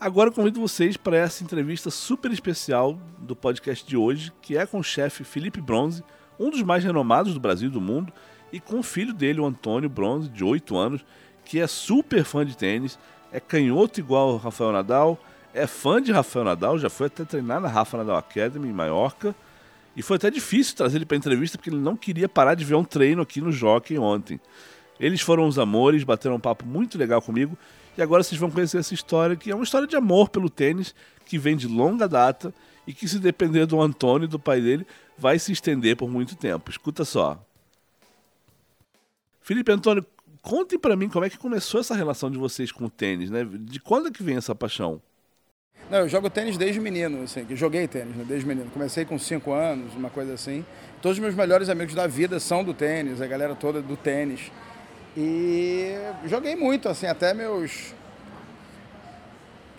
Agora 0.00 0.28
eu 0.28 0.32
convido 0.32 0.60
vocês 0.60 0.96
para 0.96 1.16
essa 1.16 1.42
entrevista 1.42 1.90
super 1.90 2.30
especial 2.30 2.98
do 3.18 3.34
podcast 3.34 3.86
de 3.86 3.96
hoje, 3.96 4.32
que 4.42 4.56
é 4.56 4.66
com 4.66 4.78
o 4.78 4.84
chefe 4.84 5.24
Felipe 5.24 5.60
Bronze, 5.60 6.04
um 6.38 6.50
dos 6.50 6.62
mais 6.62 6.84
renomados 6.84 7.34
do 7.34 7.40
Brasil 7.40 7.68
e 7.68 7.72
do 7.72 7.80
mundo, 7.80 8.12
e 8.52 8.60
com 8.60 8.78
o 8.78 8.82
filho 8.82 9.12
dele, 9.12 9.40
o 9.40 9.46
Antônio 9.46 9.88
Bronze, 9.88 10.28
de 10.28 10.44
8 10.44 10.76
anos, 10.76 11.04
que 11.44 11.58
é 11.58 11.66
super 11.66 12.24
fã 12.24 12.44
de 12.44 12.56
tênis, 12.56 12.98
é 13.32 13.40
canhoto 13.40 13.98
igual 13.98 14.34
o 14.34 14.36
Rafael 14.36 14.72
Nadal, 14.72 15.18
é 15.58 15.66
fã 15.66 16.00
de 16.00 16.12
Rafael 16.12 16.44
Nadal, 16.44 16.78
já 16.78 16.88
foi 16.88 17.08
até 17.08 17.24
treinar 17.24 17.60
na 17.60 17.68
Rafa 17.68 17.96
Nadal 17.96 18.16
Academy 18.16 18.68
em 18.68 18.72
Maiorca, 18.72 19.34
e 19.96 20.02
foi 20.02 20.16
até 20.16 20.30
difícil 20.30 20.76
trazer 20.76 20.98
ele 20.98 21.04
para 21.04 21.16
entrevista 21.16 21.58
porque 21.58 21.70
ele 21.70 21.78
não 21.78 21.96
queria 21.96 22.28
parar 22.28 22.54
de 22.54 22.64
ver 22.64 22.76
um 22.76 22.84
treino 22.84 23.20
aqui 23.20 23.40
no 23.40 23.50
Jockey 23.50 23.98
ontem. 23.98 24.40
Eles 25.00 25.20
foram 25.20 25.46
os 25.46 25.58
amores, 25.58 26.04
bateram 26.04 26.36
um 26.36 26.40
papo 26.40 26.64
muito 26.64 26.96
legal 26.96 27.20
comigo 27.20 27.58
e 27.96 28.02
agora 28.02 28.22
vocês 28.22 28.40
vão 28.40 28.50
conhecer 28.50 28.78
essa 28.78 28.94
história 28.94 29.34
que 29.34 29.50
é 29.50 29.54
uma 29.54 29.64
história 29.64 29.88
de 29.88 29.96
amor 29.96 30.28
pelo 30.28 30.48
tênis 30.48 30.94
que 31.26 31.36
vem 31.36 31.56
de 31.56 31.66
longa 31.66 32.06
data 32.06 32.54
e 32.86 32.94
que 32.94 33.08
se 33.08 33.18
depender 33.18 33.66
do 33.66 33.80
Antônio 33.80 34.26
e 34.26 34.28
do 34.28 34.38
pai 34.38 34.60
dele 34.60 34.86
vai 35.16 35.36
se 35.38 35.50
estender 35.50 35.96
por 35.96 36.08
muito 36.08 36.36
tempo. 36.36 36.70
Escuta 36.70 37.04
só. 37.04 37.36
Felipe 39.42 39.72
Antônio, 39.72 40.06
contem 40.40 40.78
para 40.78 40.94
mim 40.94 41.08
como 41.08 41.24
é 41.24 41.30
que 41.30 41.36
começou 41.36 41.80
essa 41.80 41.94
relação 41.94 42.30
de 42.30 42.38
vocês 42.38 42.70
com 42.70 42.84
o 42.84 42.90
tênis, 42.90 43.30
né? 43.30 43.44
De 43.44 43.80
quando 43.80 44.08
é 44.08 44.10
que 44.12 44.22
vem 44.22 44.36
essa 44.36 44.54
paixão? 44.54 45.02
Não, 45.90 46.00
eu 46.00 46.08
jogo 46.08 46.28
tênis 46.28 46.58
desde 46.58 46.78
menino, 46.78 47.22
assim, 47.22 47.46
que 47.46 47.56
joguei 47.56 47.88
tênis 47.88 48.14
né, 48.14 48.22
desde 48.26 48.46
menino. 48.46 48.70
Comecei 48.70 49.06
com 49.06 49.18
5 49.18 49.52
anos, 49.52 49.94
uma 49.94 50.10
coisa 50.10 50.34
assim. 50.34 50.64
Todos 51.00 51.16
os 51.16 51.22
meus 51.22 51.34
melhores 51.34 51.70
amigos 51.70 51.94
da 51.94 52.06
vida 52.06 52.38
são 52.38 52.62
do 52.62 52.74
tênis, 52.74 53.22
a 53.22 53.26
galera 53.26 53.54
toda 53.54 53.80
do 53.80 53.96
tênis. 53.96 54.52
E 55.16 55.94
joguei 56.26 56.54
muito, 56.54 56.90
assim, 56.90 57.06
até 57.06 57.32
meus 57.32 57.94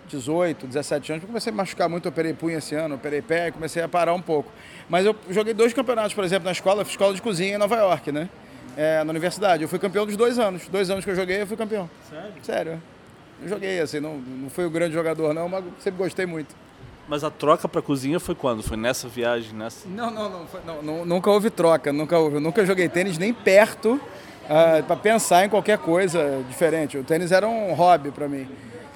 18, 0.08 0.66
17 0.66 1.12
anos. 1.12 1.24
Comecei 1.24 1.52
a 1.52 1.54
machucar 1.54 1.88
muito, 1.88 2.08
operei 2.08 2.34
punho 2.34 2.58
esse 2.58 2.74
ano, 2.74 2.96
operei 2.96 3.22
pé 3.22 3.48
e 3.48 3.52
comecei 3.52 3.80
a 3.80 3.88
parar 3.88 4.12
um 4.12 4.20
pouco. 4.20 4.50
Mas 4.88 5.06
eu 5.06 5.14
joguei 5.30 5.54
dois 5.54 5.72
campeonatos, 5.72 6.12
por 6.12 6.24
exemplo, 6.24 6.44
na 6.44 6.52
escola, 6.52 6.84
fiz 6.84 6.94
escola 6.94 7.14
de 7.14 7.22
cozinha 7.22 7.54
em 7.54 7.58
Nova 7.58 7.76
York, 7.76 8.10
né? 8.10 8.28
É, 8.76 9.04
na 9.04 9.10
universidade. 9.10 9.62
Eu 9.62 9.68
fui 9.68 9.78
campeão 9.78 10.04
dos 10.04 10.16
dois 10.16 10.40
anos. 10.40 10.66
Dois 10.66 10.90
anos 10.90 11.04
que 11.04 11.10
eu 11.12 11.14
joguei, 11.14 11.42
eu 11.42 11.46
fui 11.46 11.56
campeão. 11.56 11.88
Sério? 12.10 12.32
Sério 12.42 12.99
joguei, 13.46 13.80
assim, 13.80 14.00
não, 14.00 14.18
não 14.18 14.50
fui 14.50 14.64
o 14.64 14.70
grande 14.70 14.94
jogador 14.94 15.32
não, 15.32 15.48
mas 15.48 15.64
sempre 15.78 15.98
gostei 15.98 16.26
muito. 16.26 16.54
Mas 17.08 17.24
a 17.24 17.30
troca 17.30 17.68
para 17.68 17.82
cozinha 17.82 18.20
foi 18.20 18.36
quando? 18.36 18.62
Foi 18.62 18.76
nessa 18.76 19.08
viagem, 19.08 19.52
nessa? 19.52 19.88
Não, 19.88 20.10
não, 20.10 20.30
não, 20.30 20.46
foi, 20.46 20.60
não, 20.64 20.80
não, 20.80 21.04
nunca 21.04 21.28
houve 21.28 21.50
troca, 21.50 21.92
nunca 21.92 22.16
houve. 22.16 22.36
Eu 22.36 22.40
nunca 22.40 22.64
joguei 22.64 22.88
tênis 22.88 23.18
nem 23.18 23.34
perto 23.34 23.94
uh, 23.94 24.00
ah, 24.48 24.82
para 24.86 24.94
pensar 24.94 25.44
em 25.44 25.48
qualquer 25.48 25.78
coisa 25.78 26.44
diferente. 26.48 26.96
O 26.96 27.02
tênis 27.02 27.32
era 27.32 27.48
um 27.48 27.72
hobby 27.72 28.12
para 28.12 28.28
mim. 28.28 28.48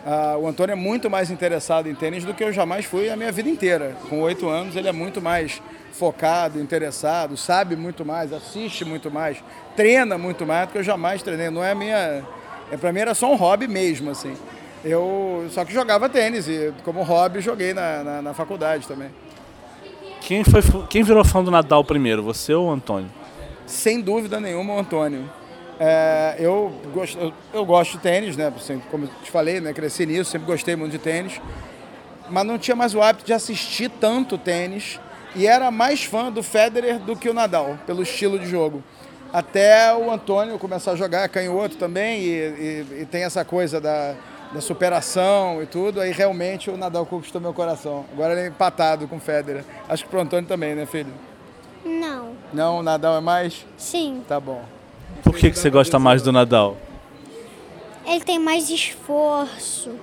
Uh, 0.06 0.38
o 0.38 0.46
Antônio 0.46 0.74
é 0.74 0.76
muito 0.76 1.10
mais 1.10 1.28
interessado 1.30 1.88
em 1.88 1.94
tênis 1.94 2.24
do 2.24 2.32
que 2.34 2.44
eu 2.44 2.52
jamais 2.52 2.84
fui 2.84 3.10
a 3.10 3.16
minha 3.16 3.32
vida 3.32 3.48
inteira. 3.48 3.96
Com 4.08 4.20
oito 4.20 4.48
anos, 4.48 4.76
ele 4.76 4.86
é 4.86 4.92
muito 4.92 5.20
mais 5.20 5.60
focado, 5.92 6.60
interessado, 6.60 7.36
sabe 7.36 7.74
muito 7.74 8.04
mais, 8.04 8.32
assiste 8.32 8.84
muito 8.84 9.10
mais, 9.10 9.42
treina 9.74 10.18
muito 10.18 10.44
mais 10.44 10.68
do 10.68 10.72
que 10.72 10.78
eu 10.78 10.82
jamais 10.84 11.22
treinei. 11.22 11.50
Não 11.50 11.64
é 11.64 11.72
a 11.72 11.74
minha 11.74 12.22
é, 12.70 12.76
para 12.76 12.92
mim 12.92 13.00
era 13.00 13.14
só 13.14 13.32
um 13.32 13.36
hobby 13.36 13.68
mesmo, 13.68 14.10
assim. 14.10 14.36
Eu 14.84 15.46
só 15.50 15.64
que 15.64 15.72
jogava 15.72 16.08
tênis 16.08 16.46
e 16.46 16.72
como 16.84 17.02
hobby 17.02 17.40
joguei 17.40 17.72
na, 17.72 18.04
na, 18.04 18.22
na 18.22 18.34
faculdade 18.34 18.86
também. 18.86 19.08
Quem, 20.20 20.44
foi, 20.44 20.60
quem 20.88 21.02
virou 21.02 21.24
fã 21.24 21.42
do 21.42 21.50
Nadal 21.50 21.84
primeiro, 21.84 22.22
você 22.22 22.54
ou 22.54 22.68
o 22.68 22.70
Antônio? 22.70 23.10
Sem 23.66 24.00
dúvida 24.00 24.40
nenhuma 24.40 24.74
o 24.74 24.78
Antônio. 24.78 25.30
É, 25.78 26.36
eu, 26.38 26.72
gosto, 26.92 27.18
eu, 27.18 27.32
eu, 27.52 27.64
gosto 27.64 27.92
de 27.92 27.98
tênis, 27.98 28.36
né? 28.36 28.52
Assim, 28.54 28.80
como 28.90 29.06
te 29.22 29.30
falei, 29.30 29.60
né? 29.60 29.72
cresci 29.72 30.06
nisso, 30.06 30.30
sempre 30.30 30.46
gostei 30.46 30.76
muito 30.76 30.92
de 30.92 30.98
tênis. 30.98 31.40
Mas 32.30 32.46
não 32.46 32.58
tinha 32.58 32.76
mais 32.76 32.94
o 32.94 33.02
hábito 33.02 33.26
de 33.26 33.32
assistir 33.32 33.90
tanto 33.90 34.38
tênis. 34.38 35.00
E 35.34 35.46
era 35.46 35.70
mais 35.70 36.04
fã 36.04 36.30
do 36.30 36.42
Federer 36.42 36.98
do 36.98 37.16
que 37.16 37.28
o 37.28 37.34
Nadal, 37.34 37.76
pelo 37.86 38.02
estilo 38.02 38.38
de 38.38 38.46
jogo 38.46 38.84
até 39.34 39.92
o 39.92 40.12
Antônio 40.12 40.60
começar 40.60 40.92
a 40.92 40.96
jogar 40.96 41.28
canhoto 41.28 41.76
também 41.76 42.20
e, 42.20 42.28
e, 42.28 43.00
e, 43.00 43.06
tem 43.06 43.24
essa 43.24 43.44
coisa 43.44 43.80
da, 43.80 44.14
da 44.52 44.60
superação 44.60 45.60
e 45.60 45.66
tudo, 45.66 46.00
aí 46.00 46.12
realmente 46.12 46.70
o 46.70 46.76
Nadal 46.76 47.04
conquistou 47.04 47.40
meu 47.40 47.52
coração. 47.52 48.04
Agora 48.12 48.32
ele 48.32 48.42
é 48.42 48.46
empatado 48.46 49.08
com 49.08 49.16
o 49.16 49.20
Federer. 49.20 49.64
Acho 49.88 50.04
que 50.04 50.08
pro 50.08 50.20
Antônio 50.20 50.46
também, 50.46 50.76
né, 50.76 50.86
filho? 50.86 51.12
Não. 51.84 52.36
Não, 52.52 52.78
o 52.78 52.82
Nadal 52.84 53.16
é 53.16 53.20
mais? 53.20 53.66
Sim. 53.76 54.22
Tá 54.28 54.38
bom. 54.38 54.62
Por 55.24 55.34
que, 55.34 55.50
que 55.50 55.58
você 55.58 55.68
gosta 55.68 55.98
mais 55.98 56.22
do 56.22 56.30
Nadal? 56.30 56.76
Ele 58.06 58.20
tem 58.20 58.38
mais 58.38 58.70
esforço 58.70 59.98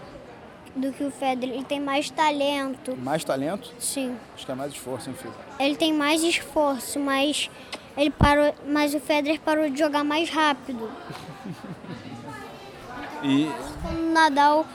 do 0.75 0.91
que 0.91 1.05
o 1.05 1.11
Federer. 1.11 1.55
Ele 1.55 1.63
tem 1.63 1.79
mais 1.79 2.09
talento. 2.09 2.97
Mais 2.97 3.23
talento? 3.23 3.73
Sim. 3.79 4.17
Acho 4.35 4.45
que 4.45 4.51
é 4.51 4.55
mais 4.55 4.73
esforço, 4.73 5.09
hein, 5.09 5.15
filho? 5.17 5.33
Ele 5.57 5.77
tem 5.77 5.93
mais 5.93 6.21
esforço, 6.21 6.99
mas 6.99 7.49
ele 7.97 8.09
parou, 8.09 8.53
mas 8.67 8.93
o 8.93 8.99
Federer 8.99 9.39
parou 9.41 9.69
de 9.69 9.77
jogar 9.77 10.03
mais 10.03 10.29
rápido. 10.29 10.89
e 13.23 13.49
o 13.89 14.11
Nadal 14.13 14.65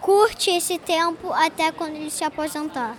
curte 0.00 0.50
esse 0.50 0.78
tempo 0.78 1.32
até 1.32 1.70
quando 1.70 1.96
ele 1.96 2.10
se 2.10 2.24
aposentar. 2.24 2.96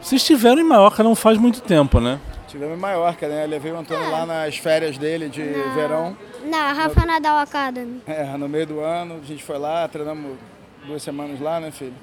Vocês 0.00 0.22
estiveram 0.22 0.60
em 0.60 0.64
Maiorca 0.64 1.02
não 1.02 1.14
faz 1.14 1.36
muito 1.38 1.60
tempo, 1.60 2.00
né? 2.00 2.20
Estivemos 2.46 2.78
em 2.78 2.80
Maiorca, 2.80 3.28
né? 3.28 3.44
Eu 3.44 3.48
levei 3.48 3.72
o 3.72 3.78
Antônio 3.78 4.04
é. 4.04 4.08
lá 4.08 4.24
nas 4.24 4.56
férias 4.56 4.96
dele 4.96 5.28
de 5.28 5.42
na, 5.42 5.74
verão. 5.74 6.16
Na 6.44 6.72
Rafa 6.72 7.00
no, 7.00 7.06
Nadal 7.06 7.38
Academy. 7.38 8.00
É, 8.06 8.24
no 8.36 8.48
meio 8.48 8.66
do 8.66 8.80
ano, 8.80 9.20
a 9.22 9.26
gente 9.26 9.44
foi 9.44 9.58
lá, 9.58 9.86
treinamos 9.86 10.38
duas 10.86 11.02
semanas 11.02 11.38
lá, 11.40 11.60
né, 11.60 11.70
filho? 11.70 11.94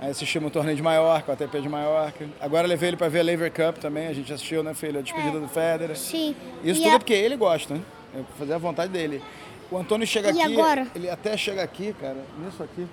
Aí 0.00 0.10
assistimos 0.10 0.48
o 0.48 0.52
torneio 0.52 0.76
de 0.76 0.82
Maiorca, 0.82 1.30
o 1.30 1.34
ATP 1.34 1.60
de 1.60 1.68
Maiorca. 1.68 2.28
Agora 2.40 2.66
levei 2.66 2.90
ele 2.90 2.96
para 2.96 3.08
ver 3.08 3.20
a 3.20 3.22
Lever 3.22 3.50
Cup 3.50 3.78
também, 3.78 4.08
a 4.08 4.12
gente 4.12 4.30
assistiu, 4.32 4.62
né, 4.62 4.74
filho? 4.74 4.98
A 4.98 5.02
despedida 5.02 5.38
é, 5.38 5.40
do 5.40 5.48
Federer. 5.48 5.96
Sim. 5.96 6.36
Isso 6.62 6.80
e 6.80 6.84
tudo 6.84 6.96
a... 6.96 6.98
porque 6.98 7.14
ele 7.14 7.36
gosta, 7.36 7.74
né? 7.74 7.80
É 8.14 8.20
fazer 8.38 8.52
a 8.52 8.58
vontade 8.58 8.92
dele. 8.92 9.22
O 9.70 9.78
Antônio 9.78 10.06
chega 10.06 10.30
e 10.30 10.42
aqui, 10.42 10.52
agora? 10.52 10.86
ele 10.94 11.08
até 11.08 11.36
chega 11.36 11.62
aqui, 11.62 11.94
cara, 11.98 12.18
nisso 12.38 12.62
aqui. 12.62 12.86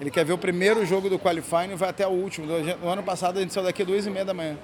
Ele 0.00 0.10
quer 0.10 0.24
ver 0.24 0.34
o 0.34 0.38
primeiro 0.38 0.84
jogo 0.84 1.08
do 1.08 1.18
qualifying 1.18 1.72
e 1.72 1.74
vai 1.74 1.88
até 1.88 2.06
o 2.06 2.10
último. 2.10 2.46
No 2.46 2.88
ano 2.88 3.02
passado 3.02 3.38
a 3.38 3.40
gente 3.40 3.52
saiu 3.52 3.64
daqui 3.64 3.82
às 3.82 3.88
duas 3.88 4.06
e 4.06 4.10
meia 4.10 4.24
da 4.24 4.34
manhã. 4.34 4.56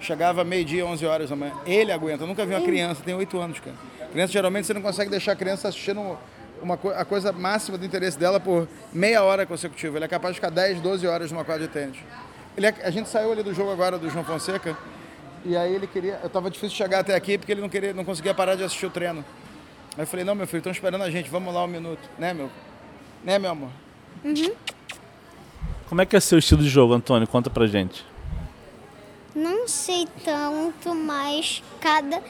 chegava 0.00 0.44
meio-dia, 0.44 0.86
11 0.86 1.04
horas 1.04 1.30
da 1.30 1.36
manhã. 1.36 1.52
Ele 1.66 1.90
aguenta. 1.90 2.22
Eu 2.22 2.28
nunca 2.28 2.46
vi 2.46 2.54
uma 2.54 2.64
criança, 2.64 3.02
tem 3.04 3.12
8 3.12 3.38
anos, 3.38 3.58
cara. 3.58 3.76
Criança, 4.12 4.32
geralmente, 4.32 4.66
você 4.66 4.72
não 4.72 4.80
consegue 4.80 5.10
deixar 5.10 5.32
a 5.32 5.36
criança 5.36 5.68
assistindo 5.68 6.16
uma, 6.62 6.74
a 6.96 7.04
coisa 7.04 7.32
máxima 7.32 7.78
do 7.78 7.84
interesse 7.84 8.18
dela 8.18 8.38
por 8.38 8.68
meia 8.92 9.22
hora 9.22 9.46
consecutiva. 9.46 9.98
Ele 9.98 10.04
é 10.04 10.08
capaz 10.08 10.34
de 10.34 10.40
ficar 10.40 10.50
10, 10.50 10.80
12 10.80 11.06
horas 11.06 11.32
numa 11.32 11.44
quadra 11.44 11.66
de 11.66 11.72
tênis. 11.72 11.96
Ele, 12.56 12.66
é, 12.66 12.74
a 12.82 12.90
gente 12.90 13.08
saiu 13.08 13.32
ali 13.32 13.42
do 13.42 13.54
jogo 13.54 13.70
agora 13.70 13.98
do 13.98 14.10
João 14.10 14.24
Fonseca 14.24 14.76
e 15.44 15.56
aí 15.56 15.74
ele 15.74 15.86
queria. 15.86 16.20
Eu 16.22 16.28
tava 16.28 16.50
difícil 16.50 16.76
chegar 16.76 17.00
até 17.00 17.14
aqui 17.14 17.38
porque 17.38 17.52
ele 17.52 17.60
não, 17.60 17.68
queria, 17.68 17.94
não 17.94 18.04
conseguia 18.04 18.34
parar 18.34 18.54
de 18.54 18.64
assistir 18.64 18.86
o 18.86 18.90
treino. 18.90 19.24
Aí 19.96 20.02
eu 20.02 20.06
falei: 20.06 20.24
Não, 20.24 20.34
meu 20.34 20.46
filho, 20.46 20.58
estão 20.58 20.72
esperando 20.72 21.02
a 21.02 21.10
gente, 21.10 21.30
vamos 21.30 21.54
lá 21.54 21.64
um 21.64 21.68
minuto. 21.68 22.00
Né, 22.18 22.34
meu? 22.34 22.50
Né, 23.24 23.38
meu 23.38 23.50
amor? 23.50 23.70
Uhum. 24.24 24.52
Como 25.88 26.02
é 26.02 26.06
que 26.06 26.16
é 26.16 26.20
seu 26.20 26.38
estilo 26.38 26.62
de 26.62 26.68
jogo, 26.68 26.92
Antônio? 26.92 27.26
Conta 27.26 27.48
pra 27.48 27.66
gente. 27.66 28.04
Não 29.34 29.68
sei 29.68 30.06
tanto, 30.24 30.94
mas 30.94 31.62
cada 31.80 32.20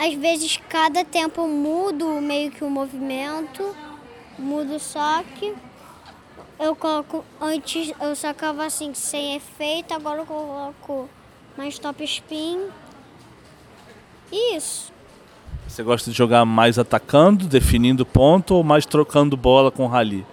às 0.00 0.14
vezes 0.14 0.58
cada 0.66 1.04
tempo 1.04 1.46
mudo 1.46 2.08
meio 2.22 2.50
que 2.50 2.64
o 2.64 2.70
movimento, 2.70 3.76
mudo 4.38 4.76
o 4.76 4.80
saque. 4.80 5.54
Eu 6.58 6.74
coloco 6.74 7.22
antes 7.38 7.92
eu 8.00 8.16
sacava 8.16 8.64
assim 8.64 8.94
sem 8.94 9.36
efeito, 9.36 9.92
agora 9.92 10.22
eu 10.22 10.26
coloco 10.26 11.06
mais 11.54 11.78
top 11.78 12.02
spin. 12.02 12.68
Isso. 14.32 14.90
Você 15.68 15.82
gosta 15.82 16.10
de 16.10 16.16
jogar 16.16 16.46
mais 16.46 16.78
atacando, 16.78 17.46
definindo 17.46 18.06
ponto 18.06 18.54
ou 18.54 18.64
mais 18.64 18.86
trocando 18.86 19.36
bola 19.36 19.70
com 19.70 19.86
rally? 19.86 20.26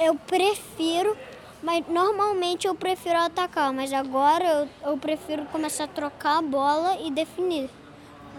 Eu 0.00 0.16
prefiro 0.16 1.16
mas 1.62 1.84
normalmente 1.88 2.66
eu 2.68 2.76
prefiro 2.76 3.18
atacar, 3.18 3.72
mas 3.72 3.92
agora 3.92 4.44
eu, 4.44 4.90
eu 4.90 4.98
prefiro 4.98 5.44
começar 5.46 5.84
a 5.84 5.88
trocar 5.88 6.38
a 6.38 6.42
bola 6.42 6.96
e 7.00 7.10
definir. 7.10 7.68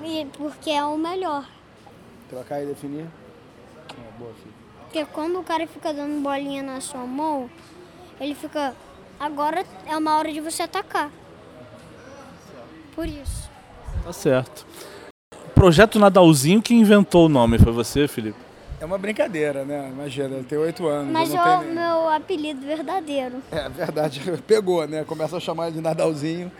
E, 0.04 0.25
porque 0.38 0.70
é 0.70 0.84
o 0.84 0.98
melhor. 0.98 1.48
Trocar 2.30 2.62
e 2.62 2.66
definir? 2.66 3.06
É, 3.89 4.20
boa, 4.20 4.34
filho. 4.34 4.54
Porque 4.82 5.06
quando 5.06 5.39
o 5.39 5.44
cara 5.44 5.68
fica 5.68 5.94
dando 5.94 6.22
bolinha 6.22 6.63
na 6.63 6.80
sua 6.82 7.06
mão, 7.06 7.50
ele 8.20 8.36
fica. 8.36 8.74
Agora 9.20 9.66
é 9.86 9.98
uma 9.98 10.18
hora 10.18 10.32
de 10.32 10.39
você 10.39 10.63
atacar. 10.63 11.12
Por 12.96 13.08
isso. 13.08 13.50
Tá 14.04 14.13
certo. 14.13 14.66
O 15.34 15.50
projeto 15.54 16.00
Nadalzinho, 16.00 16.62
que 16.62 16.74
inventou 16.74 17.25
o 17.25 17.30
nome? 17.30 17.58
Foi 17.60 17.72
você, 17.72 18.08
Felipe? 18.08 18.48
É 18.80 18.86
uma 18.86 18.98
brincadeira, 18.98 19.66
né? 19.66 19.89
Imagina, 19.92 20.36
ele 20.36 20.44
tem 20.44 20.58
oito 20.58 20.88
anos. 20.88 21.12
Mas 21.12 21.34
é 21.34 21.42
o 21.42 21.63
meu 21.63 22.10
apelido 22.10 22.62
verdadeiro. 22.62 23.42
É 23.51 23.68
verdade, 23.68 24.22
pegou, 24.46 24.88
né? 24.88 25.04
Começa 25.04 25.38
a 25.38 25.39
chamar 25.39 25.68
ele 25.68 25.77
de 25.77 25.82
Nadalzinho. 25.82 26.51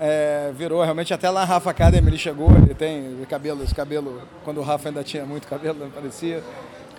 É, 0.00 0.52
virou 0.54 0.82
realmente 0.82 1.12
até 1.12 1.28
lá 1.28 1.44
Rafa 1.44 1.70
Academy 1.70 2.08
ele 2.08 2.18
chegou, 2.18 2.50
ele 2.52 2.72
tem 2.72 3.18
cabelo, 3.28 3.64
esse 3.64 3.74
cabelo, 3.74 4.22
quando 4.44 4.58
o 4.58 4.62
Rafa 4.62 4.88
ainda 4.88 5.02
tinha 5.02 5.24
muito 5.24 5.48
cabelo, 5.48 5.78
não 5.80 5.90
parecia, 5.90 6.42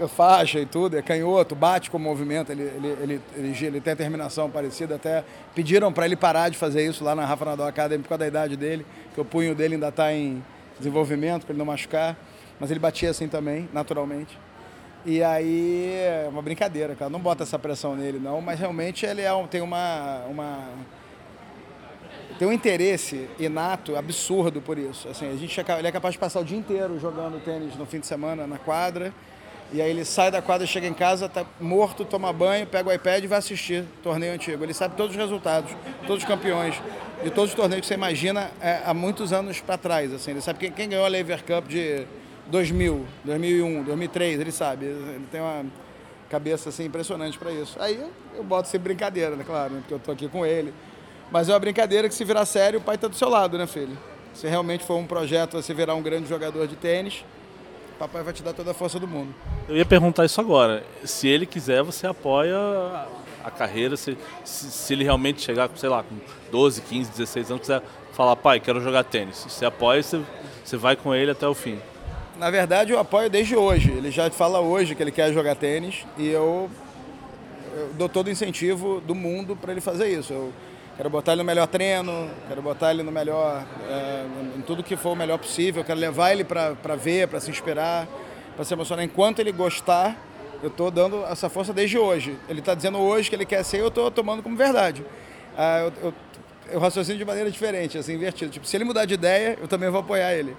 faixa 0.07 0.59
e 0.59 0.65
tudo, 0.65 0.97
é 0.97 1.01
canhoto, 1.01 1.55
bate 1.55 1.89
com 1.89 1.97
o 1.97 1.99
movimento, 1.99 2.51
ele, 2.51 2.63
ele, 2.63 2.87
ele, 3.01 3.21
ele, 3.35 3.65
ele 3.65 3.81
tem 3.81 3.93
a 3.93 3.95
terminação 3.95 4.49
parecida, 4.49 4.95
até 4.95 5.23
pediram 5.55 5.91
para 5.91 6.05
ele 6.05 6.15
parar 6.15 6.49
de 6.49 6.57
fazer 6.57 6.85
isso 6.85 7.03
lá 7.03 7.15
na 7.15 7.25
Rafa 7.25 7.45
Nadal 7.45 7.67
Academy 7.67 8.03
por 8.03 8.09
causa 8.09 8.19
da 8.19 8.27
idade 8.27 8.55
dele, 8.55 8.85
que 9.13 9.19
o 9.19 9.25
punho 9.25 9.55
dele 9.55 9.75
ainda 9.75 9.89
está 9.89 10.13
em 10.13 10.43
desenvolvimento 10.77 11.45
para 11.45 11.53
ele 11.53 11.59
não 11.59 11.65
machucar, 11.65 12.17
mas 12.59 12.71
ele 12.71 12.79
batia 12.79 13.09
assim 13.09 13.27
também, 13.27 13.69
naturalmente. 13.73 14.37
E 15.05 15.23
aí 15.23 15.93
é 15.93 16.27
uma 16.29 16.41
brincadeira, 16.41 16.93
cara. 16.93 17.09
Não 17.09 17.19
bota 17.19 17.43
essa 17.43 17.57
pressão 17.57 17.95
nele, 17.95 18.19
não, 18.19 18.41
mas 18.41 18.59
realmente 18.59 19.05
ele 19.05 19.21
é, 19.21 19.31
tem 19.49 19.61
uma, 19.61 20.23
uma. 20.29 20.67
Tem 22.39 22.47
um 22.47 22.53
interesse 22.53 23.27
inato, 23.37 23.97
absurdo 23.97 24.61
por 24.61 24.77
isso. 24.77 25.09
Assim, 25.09 25.29
a 25.29 25.35
gente 25.35 25.59
é, 25.59 25.65
ele 25.77 25.87
é 25.89 25.91
capaz 25.91 26.13
de 26.13 26.19
passar 26.19 26.39
o 26.39 26.45
dia 26.45 26.57
inteiro 26.57 26.97
jogando 26.97 27.43
tênis 27.43 27.75
no 27.75 27.85
fim 27.85 27.99
de 27.99 28.07
semana 28.07 28.47
na 28.47 28.57
quadra. 28.57 29.13
E 29.73 29.81
aí 29.81 29.89
ele 29.89 30.05
sai 30.05 30.31
da 30.31 30.41
quadra, 30.41 30.65
chega 30.65 30.87
em 30.87 30.93
casa, 30.93 31.27
tá 31.27 31.45
morto, 31.59 32.05
toma 32.05 32.31
banho, 32.31 32.65
pega 32.65 32.89
o 32.89 32.93
iPad 32.93 33.25
e 33.25 33.27
vai 33.27 33.39
assistir 33.39 33.83
torneio 34.01 34.33
antigo. 34.33 34.63
Ele 34.63 34.73
sabe 34.73 34.95
todos 34.95 35.11
os 35.11 35.21
resultados, 35.21 35.75
todos 36.07 36.23
os 36.23 36.27
campeões, 36.27 36.81
de 37.21 37.29
todos 37.29 37.49
os 37.51 37.55
torneios 37.57 37.81
que 37.81 37.87
você 37.87 37.95
imagina 37.95 38.49
é, 38.61 38.83
há 38.85 38.93
muitos 38.93 39.33
anos 39.33 39.59
para 39.59 39.77
trás. 39.77 40.13
Assim. 40.13 40.31
Ele 40.31 40.41
sabe 40.41 40.59
quem, 40.59 40.71
quem 40.71 40.87
ganhou 40.87 41.05
a 41.05 41.09
Lever 41.09 41.43
Cup 41.43 41.67
de 41.67 42.07
2000, 42.47 43.05
2001, 43.25 43.83
2003, 43.83 44.39
ele 44.39 44.51
sabe. 44.53 44.85
Ele 44.85 45.27
tem 45.29 45.41
uma 45.41 45.65
cabeça 46.29 46.69
assim 46.69 46.85
impressionante 46.85 47.37
para 47.37 47.51
isso. 47.51 47.75
Aí 47.81 48.01
eu, 48.33 48.43
boto 48.45 48.69
sem 48.69 48.79
brincadeira, 48.79 49.35
né? 49.35 49.43
Claro, 49.45 49.73
né? 49.73 49.79
porque 49.81 49.93
eu 49.93 49.99
tô 49.99 50.11
aqui 50.13 50.29
com 50.29 50.45
ele. 50.45 50.73
Mas 51.31 51.49
é 51.49 51.53
uma 51.53 51.59
brincadeira 51.59 52.07
que 52.07 52.15
se 52.15 52.23
virar 52.23 52.45
sério, 52.45 52.79
o 52.79 52.81
pai 52.81 52.97
tá 52.97 53.07
do 53.07 53.15
seu 53.15 53.29
lado, 53.29 53.57
né, 53.57 53.67
filho? 53.67 53.97
Se 54.33 54.47
realmente 54.47 54.83
for 54.83 54.95
um 54.95 55.05
projeto, 55.05 55.53
você 55.53 55.73
virar 55.73 55.95
um 55.95 56.01
grande 56.01 56.27
jogador 56.27 56.67
de 56.67 56.75
tênis, 56.75 57.23
o 57.95 57.99
papai 57.99 58.23
vai 58.23 58.33
te 58.33 58.41
dar 58.41 58.53
toda 58.53 58.71
a 58.71 58.73
força 58.73 58.99
do 58.99 59.07
mundo. 59.07 59.33
Eu 59.67 59.75
ia 59.75 59.85
perguntar 59.85 60.25
isso 60.25 60.39
agora. 60.39 60.83
Se 61.03 61.27
ele 61.27 61.45
quiser, 61.45 61.83
você 61.83 62.07
apoia 62.07 62.57
a 63.43 63.51
carreira, 63.51 63.95
se, 63.95 64.17
se, 64.43 64.71
se 64.71 64.93
ele 64.93 65.03
realmente 65.03 65.41
chegar, 65.41 65.69
sei 65.75 65.89
lá, 65.89 66.03
com 66.03 66.15
12, 66.51 66.81
15, 66.81 67.11
16 67.11 67.51
anos, 67.51 67.61
quiser 67.61 67.81
falar, 68.13 68.35
pai, 68.35 68.59
quero 68.59 68.81
jogar 68.81 69.03
tênis. 69.03 69.45
Você 69.47 69.65
apoia, 69.65 70.01
você, 70.01 70.21
você 70.63 70.77
vai 70.77 70.95
com 70.95 71.13
ele 71.13 71.31
até 71.31 71.47
o 71.47 71.53
fim 71.53 71.79
na 72.39 72.49
verdade, 72.49 72.93
eu 72.93 72.99
apoio 72.99 73.29
desde 73.29 73.55
hoje. 73.55 73.91
Ele 73.91 74.09
já 74.09 74.31
fala 74.31 74.61
hoje 74.61 74.95
que 74.95 75.03
ele 75.03 75.11
quer 75.11 75.31
jogar 75.33 75.55
tênis 75.55 76.05
e 76.17 76.25
eu, 76.29 76.69
eu 77.75 77.89
dou 77.97 78.07
todo 78.07 78.27
o 78.27 78.29
incentivo 78.31 79.01
do 79.01 79.13
mundo 79.13 79.57
para 79.57 79.73
ele 79.73 79.81
fazer 79.81 80.07
isso. 80.07 80.31
Eu 80.31 80.53
quero 80.99 81.09
botar 81.09 81.31
ele 81.31 81.43
no 81.43 81.45
melhor 81.45 81.65
treino, 81.65 82.29
quero 82.45 82.61
botar 82.61 82.91
ele 82.91 83.03
no 83.03 83.11
melhor, 83.11 83.63
é, 83.89 84.25
em 84.57 84.59
tudo 84.59 84.83
que 84.83 84.97
for 84.97 85.11
o 85.11 85.15
melhor 85.15 85.37
possível. 85.37 85.81
quero 85.81 85.97
levar 85.97 86.33
ele 86.33 86.43
para 86.43 86.73
ver, 86.97 87.29
para 87.29 87.39
se 87.39 87.49
inspirar, 87.49 88.05
para 88.53 88.65
se 88.65 88.73
emocionar. 88.73 89.05
Enquanto 89.05 89.39
ele 89.39 89.53
gostar, 89.53 90.17
eu 90.61 90.67
estou 90.67 90.91
dando 90.91 91.23
essa 91.23 91.47
força 91.47 91.71
desde 91.71 91.97
hoje. 91.97 92.37
Ele 92.49 92.59
está 92.59 92.75
dizendo 92.75 92.97
hoje 92.97 93.29
que 93.29 93.35
ele 93.37 93.45
quer 93.45 93.63
ser, 93.63 93.79
eu 93.79 93.87
estou 93.87 94.11
tomando 94.11 94.43
como 94.43 94.57
verdade. 94.57 95.05
Ah, 95.57 95.79
eu, 95.79 95.93
eu, 96.03 96.13
eu 96.73 96.79
raciocino 96.81 97.17
de 97.17 97.23
maneira 97.23 97.49
diferente, 97.49 97.97
assim, 97.97 98.15
invertido. 98.15 98.51
Tipo, 98.51 98.67
se 98.67 98.75
ele 98.75 98.83
mudar 98.83 99.05
de 99.05 99.13
ideia, 99.13 99.57
eu 99.61 99.69
também 99.69 99.89
vou 99.89 100.01
apoiar 100.01 100.33
ele. 100.33 100.53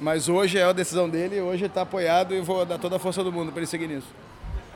Mas 0.00 0.26
hoje 0.26 0.56
é 0.56 0.64
a 0.64 0.72
decisão 0.72 1.06
dele, 1.06 1.38
hoje 1.42 1.66
está 1.66 1.82
apoiado 1.82 2.34
e 2.34 2.40
vou 2.40 2.64
dar 2.64 2.78
toda 2.78 2.96
a 2.96 2.98
força 2.98 3.22
do 3.22 3.30
mundo 3.30 3.52
para 3.52 3.60
ele 3.60 3.66
seguir 3.66 3.88
nisso. 3.88 4.08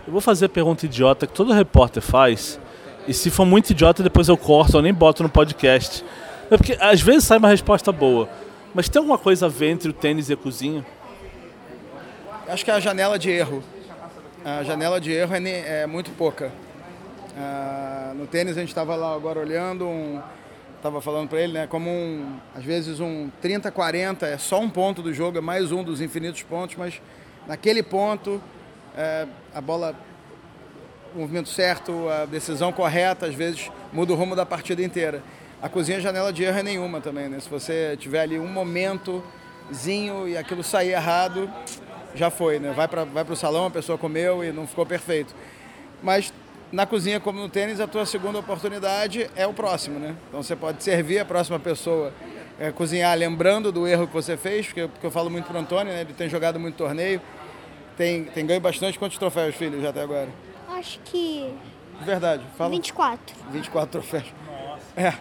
Eu 0.06 0.12
vou 0.12 0.20
fazer 0.20 0.44
a 0.44 0.48
pergunta 0.50 0.84
idiota 0.84 1.26
que 1.26 1.32
todo 1.32 1.54
repórter 1.54 2.02
faz, 2.02 2.60
e 3.06 3.14
se 3.14 3.30
for 3.30 3.44
muito 3.44 3.70
idiota, 3.70 4.02
depois 4.02 4.28
eu 4.28 4.36
corto, 4.36 4.76
eu 4.76 4.82
nem 4.82 4.92
boto 4.92 5.22
no 5.22 5.28
podcast. 5.28 6.04
É 6.50 6.56
porque 6.56 6.76
às 6.80 7.00
vezes 7.00 7.24
sai 7.24 7.38
uma 7.38 7.48
resposta 7.48 7.90
boa, 7.92 8.28
mas 8.74 8.88
tem 8.88 9.00
alguma 9.00 9.18
coisa 9.18 9.46
a 9.46 9.48
ver 9.48 9.70
entre 9.70 9.88
o 9.88 9.92
tênis 9.92 10.28
e 10.28 10.32
a 10.32 10.36
cozinha? 10.36 10.84
Acho 12.48 12.64
que 12.64 12.70
é 12.70 12.74
a 12.74 12.80
janela 12.80 13.18
de 13.18 13.30
erro. 13.30 13.62
A 14.44 14.62
janela 14.62 15.00
de 15.00 15.10
erro 15.10 15.34
é, 15.34 15.82
é 15.82 15.86
muito 15.86 16.10
pouca. 16.12 16.52
Ah, 17.36 18.12
no 18.14 18.26
tênis 18.26 18.56
a 18.56 18.60
gente 18.60 18.68
estava 18.68 18.94
lá 18.94 19.14
agora 19.14 19.40
olhando 19.40 19.86
um 19.86 20.20
estava 20.76 21.00
falando 21.00 21.28
para 21.28 21.40
ele, 21.40 21.52
né? 21.52 21.66
Como 21.66 21.90
um, 21.90 22.38
às 22.54 22.64
vezes 22.64 23.00
um 23.00 23.28
30, 23.40 23.72
40 23.72 24.26
é 24.26 24.38
só 24.38 24.60
um 24.60 24.70
ponto 24.70 25.02
do 25.02 25.12
jogo, 25.12 25.38
é 25.38 25.40
mais 25.40 25.72
um 25.72 25.82
dos 25.82 26.00
infinitos 26.00 26.42
pontos, 26.42 26.76
mas 26.76 27.00
naquele 27.46 27.82
ponto 27.82 28.40
é, 28.96 29.26
a 29.52 29.60
bola, 29.60 29.96
o 31.14 31.20
movimento 31.20 31.48
certo, 31.48 32.08
a 32.08 32.24
decisão 32.24 32.72
correta, 32.72 33.26
às 33.26 33.34
vezes 33.34 33.70
muda 33.92 34.12
o 34.12 34.16
rumo 34.16 34.36
da 34.36 34.44
partida 34.44 34.82
inteira. 34.82 35.22
A 35.60 35.68
cozinha 35.68 36.00
janela 36.00 36.32
de 36.32 36.44
erro 36.44 36.58
é 36.58 36.62
nenhuma 36.62 37.00
também, 37.00 37.28
né? 37.28 37.40
Se 37.40 37.48
você 37.48 37.96
tiver 37.98 38.20
ali 38.20 38.38
um 38.38 38.46
momentozinho 38.46 40.28
e 40.28 40.36
aquilo 40.36 40.62
sair 40.62 40.90
errado, 40.90 41.50
já 42.14 42.30
foi, 42.30 42.58
né? 42.58 42.72
Vai 42.72 42.86
para 42.88 43.04
vai 43.04 43.24
o 43.24 43.36
salão, 43.36 43.66
a 43.66 43.70
pessoa 43.70 43.96
comeu 43.96 44.44
e 44.44 44.52
não 44.52 44.66
ficou 44.66 44.84
perfeito. 44.84 45.34
Mas 46.02 46.32
na 46.70 46.84
cozinha 46.84 47.20
como 47.20 47.40
no 47.40 47.48
tênis, 47.48 47.80
a 47.80 47.86
tua 47.86 48.04
segunda 48.04 48.38
oportunidade 48.38 49.30
é 49.36 49.46
o 49.46 49.52
próximo, 49.52 49.98
né? 49.98 50.14
Então 50.28 50.42
você 50.42 50.56
pode 50.56 50.82
servir 50.82 51.18
a 51.18 51.24
próxima 51.24 51.58
pessoa, 51.58 52.12
é, 52.58 52.70
cozinhar 52.70 53.16
lembrando 53.16 53.70
do 53.70 53.86
erro 53.86 54.06
que 54.06 54.12
você 54.12 54.36
fez, 54.36 54.66
porque, 54.66 54.88
porque 54.88 55.06
eu 55.06 55.10
falo 55.10 55.30
muito 55.30 55.46
para 55.46 55.56
o 55.56 55.60
Antônio, 55.60 55.92
né? 55.92 56.00
Ele 56.00 56.12
tem 56.12 56.28
jogado 56.28 56.58
muito 56.58 56.76
torneio, 56.76 57.20
tem, 57.96 58.24
tem 58.24 58.44
ganho 58.44 58.60
bastante. 58.60 58.98
Quantos 58.98 59.16
troféus, 59.16 59.54
filho, 59.54 59.80
já 59.80 59.90
até 59.90 60.02
agora? 60.02 60.28
Acho 60.68 60.98
que... 61.04 61.54
De 61.98 62.04
verdade, 62.04 62.44
fala. 62.56 62.70
24. 62.70 63.36
24 63.50 63.90
troféus. 63.90 64.34
Nossa. 64.46 64.82
É, 64.96 65.14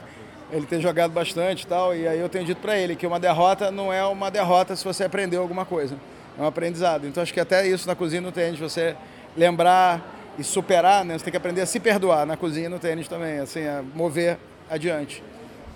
ele 0.52 0.66
tem 0.66 0.82
jogado 0.82 1.12
bastante 1.12 1.64
e 1.64 1.68
tal, 1.68 1.96
e 1.96 2.08
aí 2.08 2.20
eu 2.20 2.30
tenho 2.30 2.46
dito 2.46 2.62
para 2.62 2.78
ele 2.78 2.96
que 2.96 3.08
uma 3.08 3.20
derrota 3.20 3.72
não 3.72 3.92
é 3.92 4.06
uma 4.06 4.30
derrota 4.30 4.76
se 4.76 4.84
você 4.84 5.06
aprendeu 5.06 5.42
alguma 5.42 5.66
coisa. 5.66 5.98
É 6.38 6.42
um 6.42 6.46
aprendizado. 6.46 7.08
Então 7.08 7.24
acho 7.24 7.34
que 7.34 7.40
até 7.40 7.66
isso 7.68 7.88
na 7.88 7.96
cozinha 7.96 8.22
no 8.22 8.32
tênis, 8.32 8.60
você 8.60 8.96
lembrar 9.38 10.02
e 10.38 10.44
superar, 10.44 11.06
né? 11.06 11.18
Você 11.18 11.24
tem 11.26 11.32
que 11.32 11.38
aprender 11.38 11.62
a 11.62 11.66
se 11.66 11.80
perdoar 11.80 12.26
na 12.26 12.36
cozinha 12.36 12.66
e 12.66 12.70
no 12.70 12.80
tênis 12.80 13.08
também, 13.08 13.40
assim, 13.40 13.66
a 13.66 13.82
mover 13.82 14.38
adiante. 14.70 15.24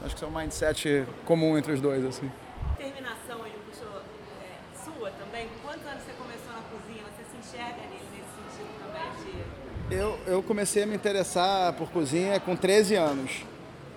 Acho 0.02 0.10
que 0.10 0.16
isso 0.16 0.26
é 0.26 0.28
um 0.28 0.32
mindset 0.32 1.06
comum 1.26 1.58
entre 1.58 1.72
os 1.72 1.82
dois, 1.82 2.06
assim. 2.06 2.30
Terminação 2.78 3.44
aí 3.44 3.54
puxou 3.70 4.02
é, 4.42 4.84
sua 4.84 5.12
também. 5.12 5.48
Quantos 5.62 5.86
anos 5.86 6.04
você 6.04 6.12
começou 6.14 6.54
na 6.54 6.62
cozinha? 6.72 7.04
Você 7.04 7.24
se 7.24 7.38
enxerga 7.38 7.82
nesse 7.92 8.24
sentido 8.36 8.70
também 8.80 9.12
de... 9.24 9.44
Eu, 9.92 10.20
eu 10.28 10.44
comecei 10.44 10.84
a 10.84 10.86
me 10.86 10.94
interessar 10.96 11.74
por 11.74 11.90
cozinha 11.90 12.40
com 12.40 12.56
13 12.56 12.94
anos. 12.94 13.32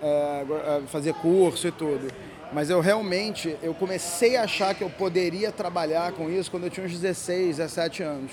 É, 0.03 0.83
fazer 0.87 1.13
curso 1.15 1.69
e 1.69 1.71
tudo. 1.71 2.09
Mas 2.51 2.71
eu 2.71 2.81
realmente, 2.81 3.57
eu 3.63 3.75
comecei 3.75 4.37
a 4.37 4.45
achar 4.45 4.75
que 4.75 4.83
eu 4.83 4.89
poderia 4.89 5.53
trabalhar 5.53 6.13
com 6.13 6.31
isso 6.31 6.51
quando 6.51 6.65
eu 6.65 6.71
tinha 6.71 6.87
uns 6.87 6.93
16, 6.93 7.59
17 7.59 8.03
anos. 8.03 8.33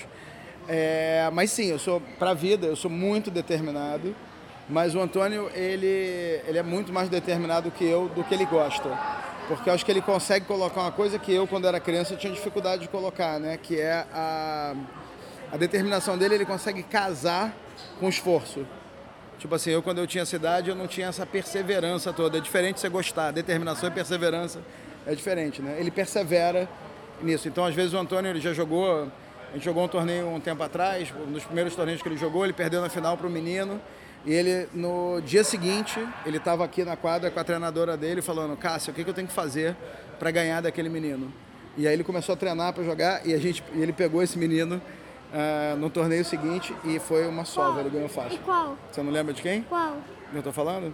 É, 0.70 1.30
mas 1.34 1.52
sim, 1.52 1.66
eu 1.66 1.78
sou, 1.78 2.02
para 2.18 2.32
a 2.32 2.34
vida, 2.34 2.66
eu 2.66 2.78
sou 2.78 2.90
muito 2.90 3.30
determinado. 3.30 4.16
Mas 4.70 4.96
o 4.96 5.00
Antônio, 5.02 5.52
ele, 5.54 6.42
ele 6.48 6.58
é 6.58 6.64
muito 6.64 6.94
mais 6.94 7.10
determinado 7.10 7.70
que 7.72 7.84
eu 7.84 8.08
do 8.08 8.24
que 8.24 8.34
ele 8.34 8.46
gosta. 8.46 8.90
Porque 9.50 9.70
eu 9.70 9.74
acho 9.74 9.84
que 9.84 9.92
ele 9.92 10.02
consegue 10.02 10.46
colocar 10.46 10.82
uma 10.82 10.92
coisa 10.92 11.20
que 11.20 11.34
eu, 11.34 11.46
quando 11.46 11.68
era 11.68 11.80
criança, 11.80 12.16
tinha 12.16 12.32
dificuldade 12.32 12.84
de 12.84 12.88
colocar, 12.88 13.38
né? 13.38 13.58
Que 13.62 13.82
é 13.82 14.06
a, 14.14 14.76
a 15.52 15.58
determinação 15.58 16.18
dele, 16.18 16.36
ele 16.36 16.46
consegue 16.46 16.84
casar 16.84 17.54
com 18.00 18.08
esforço. 18.08 18.66
Tipo 19.40 19.56
assim, 19.56 19.72
eu 19.72 19.82
quando 19.82 20.00
eu 20.00 20.08
tinha 20.08 20.26
cidade, 20.26 20.70
eu 20.70 20.76
não 20.76 20.86
tinha 20.86 21.08
essa 21.08 21.26
perseverança 21.26 22.12
toda. 22.12 22.38
É 22.38 22.42
diferente 22.42 22.80
você 22.80 22.90
gostar. 22.90 23.32
Determinação 23.32 23.90
e 23.90 23.92
perseverança 23.92 24.60
é 25.08 25.16
diferente, 25.16 25.62
né? 25.62 25.78
Ele 25.80 25.90
persevera 25.90 26.68
nisso. 27.22 27.48
Então, 27.48 27.66
às 27.66 27.74
vezes, 27.74 27.94
o 27.94 27.98
Antônio 27.98 28.30
ele 28.30 28.42
já 28.42 28.54
jogou. 28.54 29.10
A 29.50 29.54
gente 29.54 29.64
jogou 29.64 29.84
um 29.84 29.88
torneio 29.88 30.28
um 30.28 30.40
tempo 30.40 30.62
atrás, 30.62 31.12
um 31.28 31.32
dos 31.32 31.44
primeiros 31.44 31.74
torneios 31.74 32.02
que 32.02 32.08
ele 32.08 32.18
jogou, 32.18 32.44
ele 32.44 32.54
perdeu 32.54 32.82
na 32.82 32.90
final 32.90 33.18
para 33.18 33.26
o 33.26 33.30
menino. 33.30 33.82
E 34.26 34.34
ele, 34.34 34.68
no 34.74 35.22
dia 35.22 35.44
seguinte, 35.44 36.06
ele 36.26 36.38
estava 36.38 36.64
aqui 36.64 36.84
na 36.84 36.96
quadra 36.96 37.32
com 37.32 37.40
a 37.40 37.44
treinadora 37.44 37.96
dele 37.96 38.22
falando, 38.22 38.56
Cássio, 38.58 38.92
o 38.92 38.94
que, 38.94 39.04
que 39.04 39.10
eu 39.10 39.14
tenho 39.14 39.28
que 39.28 39.34
fazer 39.34 39.76
para 40.20 40.30
ganhar 40.30 40.62
daquele 40.62 40.90
menino? 40.90 41.34
E 41.78 41.88
aí 41.88 41.94
ele 41.94 42.04
começou 42.04 42.34
a 42.34 42.36
treinar 42.36 42.74
para 42.74 42.84
jogar 42.84 43.26
e 43.26 43.34
a 43.34 43.38
gente, 43.38 43.64
e 43.74 43.82
ele 43.82 43.94
pegou 43.94 44.22
esse 44.22 44.38
menino 44.38 44.82
uh, 45.34 45.78
no 45.78 45.90
torneio 45.90 46.24
seguinte 46.26 46.76
e 46.84 47.00
foi 47.00 47.28
uma 47.28 47.46
sova, 47.46 47.80
ele 47.82 47.90
ganhou 47.90 48.10
fácil. 48.10 48.36
E 48.36 48.38
qual? 48.40 48.78
Você 48.92 49.02
não 49.02 49.12
lembra 49.12 49.34
de 49.34 49.42
quem? 49.42 49.64
Qual? 49.64 49.98
Eu 50.34 50.44
tô 50.44 50.52
falando? 50.52 50.94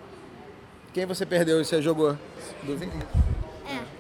Quem 0.94 1.06
você 1.06 1.26
perdeu 1.26 1.60
e 1.60 1.66
você 1.66 1.82
jogou? 1.82 2.18
Do 2.64 2.78
Vinícius. 2.78 3.04
É. 3.68 3.96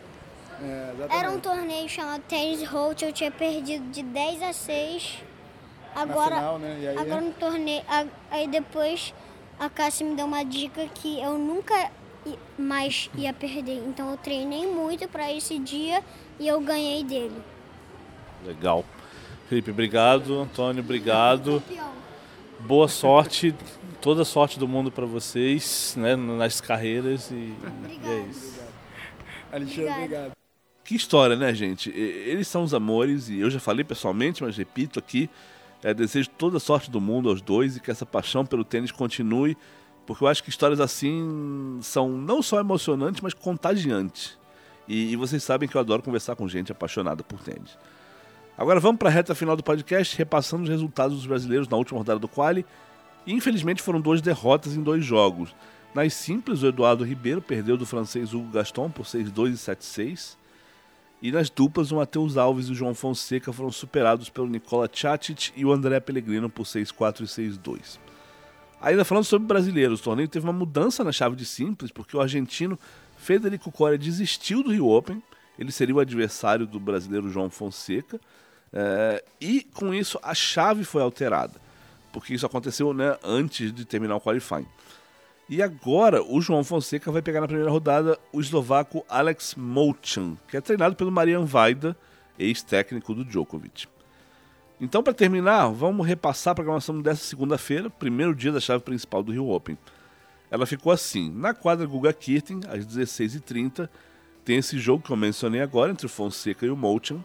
É. 0.63 1.19
Era 1.19 1.29
um 1.29 1.39
torneio 1.39 1.89
chamado 1.89 2.21
Tennis 2.21 2.63
Holt, 2.63 3.01
eu 3.01 3.11
tinha 3.11 3.31
perdido 3.31 3.89
de 3.91 4.01
10 4.01 4.41
a 4.43 4.53
6. 4.53 5.23
Agora, 5.93 6.35
final, 6.35 6.59
né? 6.59 6.77
E 6.81 6.87
aí? 6.87 6.97
agora 6.97 7.21
no 7.21 7.33
torneio. 7.33 7.83
Aí 8.29 8.47
depois 8.47 9.13
a 9.59 9.69
Cássia 9.69 10.05
me 10.05 10.15
deu 10.15 10.25
uma 10.25 10.43
dica 10.43 10.85
que 10.93 11.21
eu 11.21 11.37
nunca 11.37 11.91
mais 12.57 13.09
ia 13.15 13.33
perder. 13.33 13.83
Então 13.87 14.11
eu 14.11 14.17
treinei 14.17 14.67
muito 14.67 15.07
para 15.07 15.31
esse 15.31 15.57
dia 15.59 16.03
e 16.39 16.47
eu 16.47 16.59
ganhei 16.61 17.03
dele. 17.03 17.41
Legal. 18.45 18.83
Felipe, 19.47 19.71
obrigado. 19.71 20.39
Antônio, 20.39 20.83
obrigado. 20.83 21.61
Boa 22.61 22.87
sorte, 22.87 23.53
toda 24.01 24.23
a 24.23 24.25
sorte 24.25 24.57
do 24.57 24.67
mundo 24.67 24.91
para 24.91 25.05
vocês, 25.05 25.93
né, 25.97 26.15
nas 26.15 26.59
carreiras 26.59 27.29
e, 27.29 27.35
e 27.35 27.99
é 28.03 28.25
isso. 28.29 28.59
Alexandre, 29.51 29.89
obrigado. 29.91 30.31
Que 30.83 30.95
história, 30.95 31.35
né, 31.35 31.53
gente? 31.53 31.89
Eles 31.89 32.47
são 32.47 32.63
os 32.63 32.73
amores 32.73 33.29
e 33.29 33.39
eu 33.39 33.49
já 33.49 33.59
falei 33.59 33.83
pessoalmente, 33.83 34.43
mas 34.43 34.57
repito 34.57 34.99
aqui, 34.99 35.29
é, 35.83 35.93
desejo 35.93 36.29
toda 36.29 36.57
a 36.57 36.59
sorte 36.59 36.89
do 36.89 37.01
mundo 37.01 37.29
aos 37.29 37.41
dois 37.41 37.77
e 37.77 37.79
que 37.79 37.91
essa 37.91 38.05
paixão 38.05 38.45
pelo 38.45 38.63
tênis 38.63 38.91
continue, 38.91 39.57
porque 40.05 40.23
eu 40.23 40.27
acho 40.27 40.43
que 40.43 40.49
histórias 40.49 40.79
assim 40.79 41.79
são 41.81 42.09
não 42.09 42.41
só 42.41 42.59
emocionantes, 42.59 43.21
mas 43.21 43.33
contagiantes. 43.33 44.37
E, 44.87 45.11
e 45.11 45.15
vocês 45.15 45.43
sabem 45.43 45.67
que 45.67 45.75
eu 45.75 45.81
adoro 45.81 46.01
conversar 46.01 46.35
com 46.35 46.47
gente 46.47 46.71
apaixonada 46.71 47.23
por 47.23 47.39
tênis. 47.39 47.77
Agora 48.57 48.79
vamos 48.79 48.99
para 48.99 49.09
a 49.09 49.11
reta 49.11 49.35
final 49.35 49.55
do 49.57 49.63
podcast, 49.63 50.17
repassando 50.17 50.63
os 50.63 50.69
resultados 50.69 51.17
dos 51.17 51.25
brasileiros 51.25 51.67
na 51.67 51.75
última 51.75 51.97
rodada 51.97 52.19
do 52.19 52.27
Quali. 52.27 52.65
Infelizmente 53.27 53.81
foram 53.81 53.99
duas 53.99 54.21
derrotas 54.21 54.77
em 54.77 54.81
dois 54.81 55.03
jogos. 55.03 55.53
Nas 55.93 56.13
simples, 56.13 56.63
o 56.63 56.67
Eduardo 56.67 57.03
Ribeiro 57.03 57.41
perdeu 57.41 57.75
do 57.75 57.85
francês 57.85 58.33
Hugo 58.33 58.51
Gaston 58.51 58.89
por 58.89 59.05
6-2 59.05 59.49
e 59.49 59.53
7-6. 59.53 60.37
E 61.21 61.31
nas 61.31 61.49
duplas, 61.49 61.91
o 61.91 61.97
Matheus 61.97 62.37
Alves 62.37 62.67
e 62.67 62.71
o 62.71 62.75
João 62.75 62.93
Fonseca 62.93 63.51
foram 63.51 63.71
superados 63.71 64.29
pelo 64.29 64.47
Nicola 64.47 64.87
Tchatic 64.87 65.51
e 65.55 65.65
o 65.65 65.71
André 65.73 65.99
Pellegrino 65.99 66.49
por 66.49 66.63
6-4 66.63 67.21
e 67.21 67.57
6-2. 67.57 67.99
Ainda 68.81 69.03
falando 69.03 69.23
sobre 69.25 69.47
brasileiros, 69.47 69.99
o 69.99 70.03
torneio 70.03 70.29
teve 70.29 70.45
uma 70.45 70.53
mudança 70.53 71.03
na 71.03 71.11
chave 71.11 71.35
de 71.35 71.45
simples, 71.45 71.91
porque 71.91 72.15
o 72.15 72.21
argentino 72.21 72.79
Federico 73.17 73.71
Coria 73.71 73.97
desistiu 73.97 74.63
do 74.63 74.71
Rio 74.71 74.87
Open, 74.87 75.21
ele 75.57 75.71
seria 75.71 75.95
o 75.95 75.99
adversário 75.99 76.67
do 76.67 76.79
brasileiro 76.79 77.29
João 77.29 77.49
Fonseca, 77.49 78.19
eh, 78.73 79.23
e 79.39 79.61
com 79.61 79.93
isso 79.93 80.19
a 80.21 80.33
chave 80.33 80.83
foi 80.83 81.01
alterada, 81.01 81.53
porque 82.11 82.33
isso 82.33 82.45
aconteceu 82.45 82.93
né, 82.93 83.17
antes 83.23 83.73
de 83.73 83.85
terminar 83.85 84.15
o 84.15 84.21
qualifying. 84.21 84.67
E 85.47 85.61
agora 85.61 86.23
o 86.23 86.41
João 86.41 86.63
Fonseca 86.63 87.11
vai 87.11 87.21
pegar 87.21 87.41
na 87.41 87.47
primeira 87.47 87.69
rodada 87.69 88.17
o 88.33 88.39
eslovaco 88.39 89.05
Alex 89.07 89.53
Molchan, 89.55 90.35
que 90.47 90.57
é 90.57 90.61
treinado 90.61 90.95
pelo 90.95 91.11
Marian 91.11 91.45
Vaida, 91.45 91.95
ex-técnico 92.37 93.13
do 93.13 93.23
Djokovic. 93.23 93.87
Então, 94.81 95.01
para 95.01 95.13
terminar, 95.13 95.69
vamos 95.69 96.05
repassar 96.05 96.51
a 96.51 96.55
programação 96.55 96.99
dessa 97.01 97.23
segunda-feira, 97.23 97.89
primeiro 97.89 98.35
dia 98.35 98.51
da 98.51 98.59
chave 98.59 98.83
principal 98.83 99.23
do 99.23 99.31
Rio 99.31 99.49
Open. 99.49 99.77
Ela 100.51 100.65
ficou 100.65 100.91
assim: 100.91 101.31
na 101.31 101.53
quadra 101.53 101.85
Guga 101.85 102.11
Kirten, 102.11 102.61
às 102.67 102.85
16h30, 102.85 103.87
tem 104.43 104.57
esse 104.57 104.77
jogo 104.77 105.03
que 105.03 105.11
eu 105.11 105.17
mencionei 105.17 105.61
agora 105.61 105.91
entre 105.91 106.05
o 106.05 106.09
Fonseca 106.09 106.65
e 106.65 106.69
o 106.69 106.75
Molchan. 106.75 107.23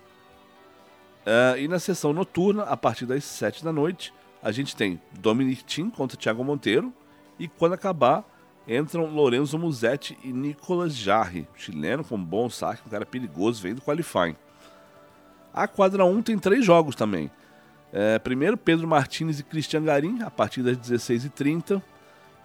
Ah, 1.27 1.59
e 1.59 1.69
na 1.69 1.79
sessão 1.79 2.13
noturna, 2.13 2.65
a 2.65 2.77
partir 2.77 3.07
das 3.07 3.25
7 3.25 3.65
da 3.65 3.73
noite, 3.73 4.13
a 4.43 4.51
gente 4.51 4.75
tem 4.75 5.01
Dominic 5.19 5.65
Thiem 5.65 5.91
contra 5.91 6.17
Thiago 6.17 6.45
Monteiro. 6.45 6.93
E 7.39 7.49
quando 7.49 7.75
acabar, 7.75 8.25
entram 8.67 9.07
Lorenzo 9.07 9.59
Musetti 9.59 10.17
e 10.23 10.33
Nicolas 10.33 10.95
Jarre, 10.95 11.47
chileno 11.57 12.05
com 12.05 12.23
bom 12.23 12.49
saque, 12.49 12.83
um 12.87 12.91
cara 12.91 13.07
perigoso, 13.07 13.63
vem 13.63 13.75
do 13.75 13.81
qualifying. 13.81 14.37
A 15.53 15.67
quadra 15.67 16.05
1 16.05 16.23
tem 16.23 16.39
três 16.39 16.65
jogos 16.65 16.95
também. 16.95 17.31
É, 17.93 18.19
primeiro, 18.19 18.57
Pedro 18.57 18.87
Martins 18.87 19.41
e 19.41 19.43
Christian 19.43 19.83
Garim, 19.83 20.23
a 20.23 20.31
partir 20.31 20.63
das 20.63 20.77
16h30. 20.79 21.83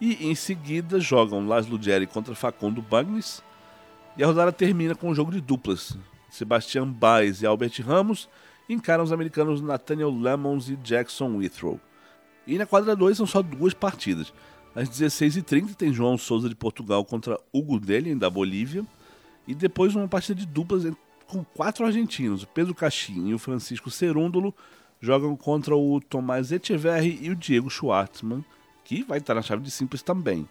E 0.02 0.28
em 0.28 0.36
seguida 0.36 1.00
jogam 1.00 1.48
Laszlo 1.48 1.82
Jerry 1.82 2.08
contra 2.08 2.36
Facundo 2.36 2.82
Bagnis. 2.82 3.44
E 4.18 4.24
a 4.24 4.28
rodada 4.28 4.52
termina 4.52 4.96
com 4.96 5.10
um 5.10 5.16
jogo 5.16 5.32
de 5.32 5.40
duplas. 5.40 5.98
Sebastian 6.30 6.88
Baez 6.88 7.42
e 7.42 7.46
Albert 7.46 7.82
Ramos 7.86 8.28
encaram 8.70 9.04
os 9.04 9.12
americanos 9.12 9.62
Nathaniel 9.62 10.12
Lemons 10.12 10.70
e 10.70 10.76
Jackson 10.78 11.36
Withrow. 11.36 11.80
E 12.48 12.58
na 12.58 12.66
quadra 12.66 12.96
2 12.96 13.18
são 13.18 13.26
só 13.26 13.42
duas 13.42 13.74
partidas. 13.74 14.34
Às 14.76 14.90
16h30 14.90 15.76
tem 15.76 15.94
João 15.94 16.18
Souza 16.18 16.50
de 16.50 16.56
Portugal 16.56 17.04
contra 17.06 17.40
Hugo 17.54 17.80
Delien 17.80 18.18
da 18.18 18.30
Bolívia. 18.30 18.86
E 19.48 19.56
depois 19.56 19.96
uma 19.96 20.08
partida 20.08 20.40
de 20.40 20.46
duplas 20.46 20.86
com 21.28 21.44
quatro 21.44 21.86
argentinos. 21.86 22.44
O 22.44 22.48
Pedro 22.48 22.76
Caixin 22.76 23.28
e 23.28 23.34
o 23.34 23.40
Francisco 23.40 23.90
Cerúndolo 23.90 24.54
jogam 25.00 25.36
contra 25.36 25.76
o 25.76 26.00
Tomás 26.00 26.52
Echeverri 26.52 27.20
e 27.22 27.30
o 27.30 27.36
Diego 27.36 27.70
Schwartzman, 27.70 28.44
que 28.84 29.04
vai 29.04 29.20
estar 29.20 29.36
na 29.36 29.42
chave 29.42 29.62
de 29.62 29.72
simples 29.72 30.02
também. 30.02 30.48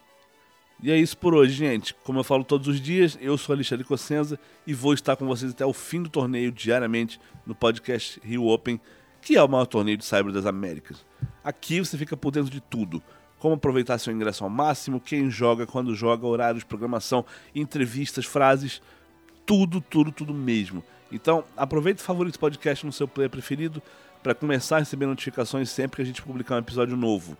E 0.83 0.91
é 0.91 0.99
isso 0.99 1.17
por 1.17 1.35
hoje, 1.35 1.53
gente. 1.55 1.95
Como 2.05 2.19
eu 2.19 2.25
falo 2.25 2.45
todos 2.45 2.69
os 2.69 2.81
dias, 2.81 3.17
eu 3.21 3.39
sou 3.39 3.55
Alexandre 3.55 3.85
Cossenza 3.85 4.39
e 4.67 4.75
vou 4.75 4.93
estar 4.93 5.17
com 5.17 5.27
vocês 5.27 5.53
até 5.53 5.65
o 5.65 5.73
fim 5.73 6.03
do 6.03 6.09
torneio 6.09 6.53
diariamente 6.53 7.21
no 7.47 7.55
podcast 7.55 8.21
Rio 8.23 8.47
Open, 8.47 8.81
que 9.23 9.37
é 9.37 9.43
o 9.43 9.49
maior 9.49 9.67
torneio 9.67 9.97
de 9.97 10.05
cyber 10.05 10.33
das 10.33 10.47
Américas. 10.47 11.05
Aqui 11.43 11.81
você 11.81 11.97
fica 11.97 12.17
por 12.17 12.31
dentro 12.31 12.51
de 12.51 12.61
tudo. 12.61 13.03
Como 13.39 13.55
aproveitar 13.55 13.99
seu 13.99 14.13
ingresso 14.13 14.45
ao 14.45 14.51
máximo, 14.51 15.01
quem 15.01 15.31
joga, 15.31 15.67
quando 15.67 15.95
joga, 15.95 16.27
horários, 16.27 16.65
programação, 16.65 17.25
entrevistas, 17.55 18.25
frases, 18.25 18.83
tudo, 19.47 19.81
tudo, 19.81 20.11
tudo 20.11 20.35
mesmo. 20.35 20.83
Então, 21.13 21.45
aproveite 21.57 22.03
o 22.03 22.39
podcast 22.39 22.85
no 22.85 22.93
seu 22.93 23.07
player 23.07 23.31
preferido 23.31 23.83
para 24.23 24.35
começar 24.35 24.77
a 24.77 24.79
receber 24.81 25.07
notificações 25.07 25.69
sempre 25.71 25.97
que 25.97 26.03
a 26.03 26.05
gente 26.05 26.23
publicar 26.23 26.57
um 26.57 26.59
episódio 26.59 26.97
novo. 26.97 27.37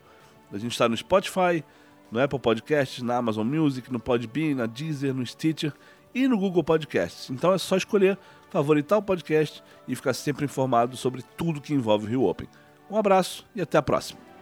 A 0.53 0.59
gente 0.59 0.73
está 0.73 0.89
no 0.89 0.97
Spotify, 0.97 1.65
no 2.11 2.21
Apple 2.21 2.39
Podcasts, 2.39 3.03
na 3.03 3.17
Amazon 3.17 3.47
Music, 3.47 3.93
no 3.93 3.99
Podbean, 4.01 4.57
na 4.57 4.67
Deezer, 4.67 5.15
no 5.15 5.27
Stitcher 5.27 5.73
e 6.15 6.29
no 6.29 6.39
Google 6.39 6.63
Podcasts. 6.63 7.31
Então 7.31 7.53
é 7.53 7.59
só 7.59 7.77
escolher 7.77 8.19
favoritar 8.51 8.99
o 8.99 9.03
podcast 9.03 9.63
e 9.89 9.97
ficar 9.97 10.15
sempre 10.15 10.45
informado 10.45 10.97
sobre 10.97 11.23
tudo 11.37 11.61
que 11.61 11.75
envolve 11.75 12.07
o 12.07 12.09
Rio 12.09 12.25
Open. 12.25 12.49
Um 12.91 12.97
abraço 12.97 13.45
e 13.55 13.61
até 13.61 13.79
a 13.79 13.83
próxima. 13.83 14.34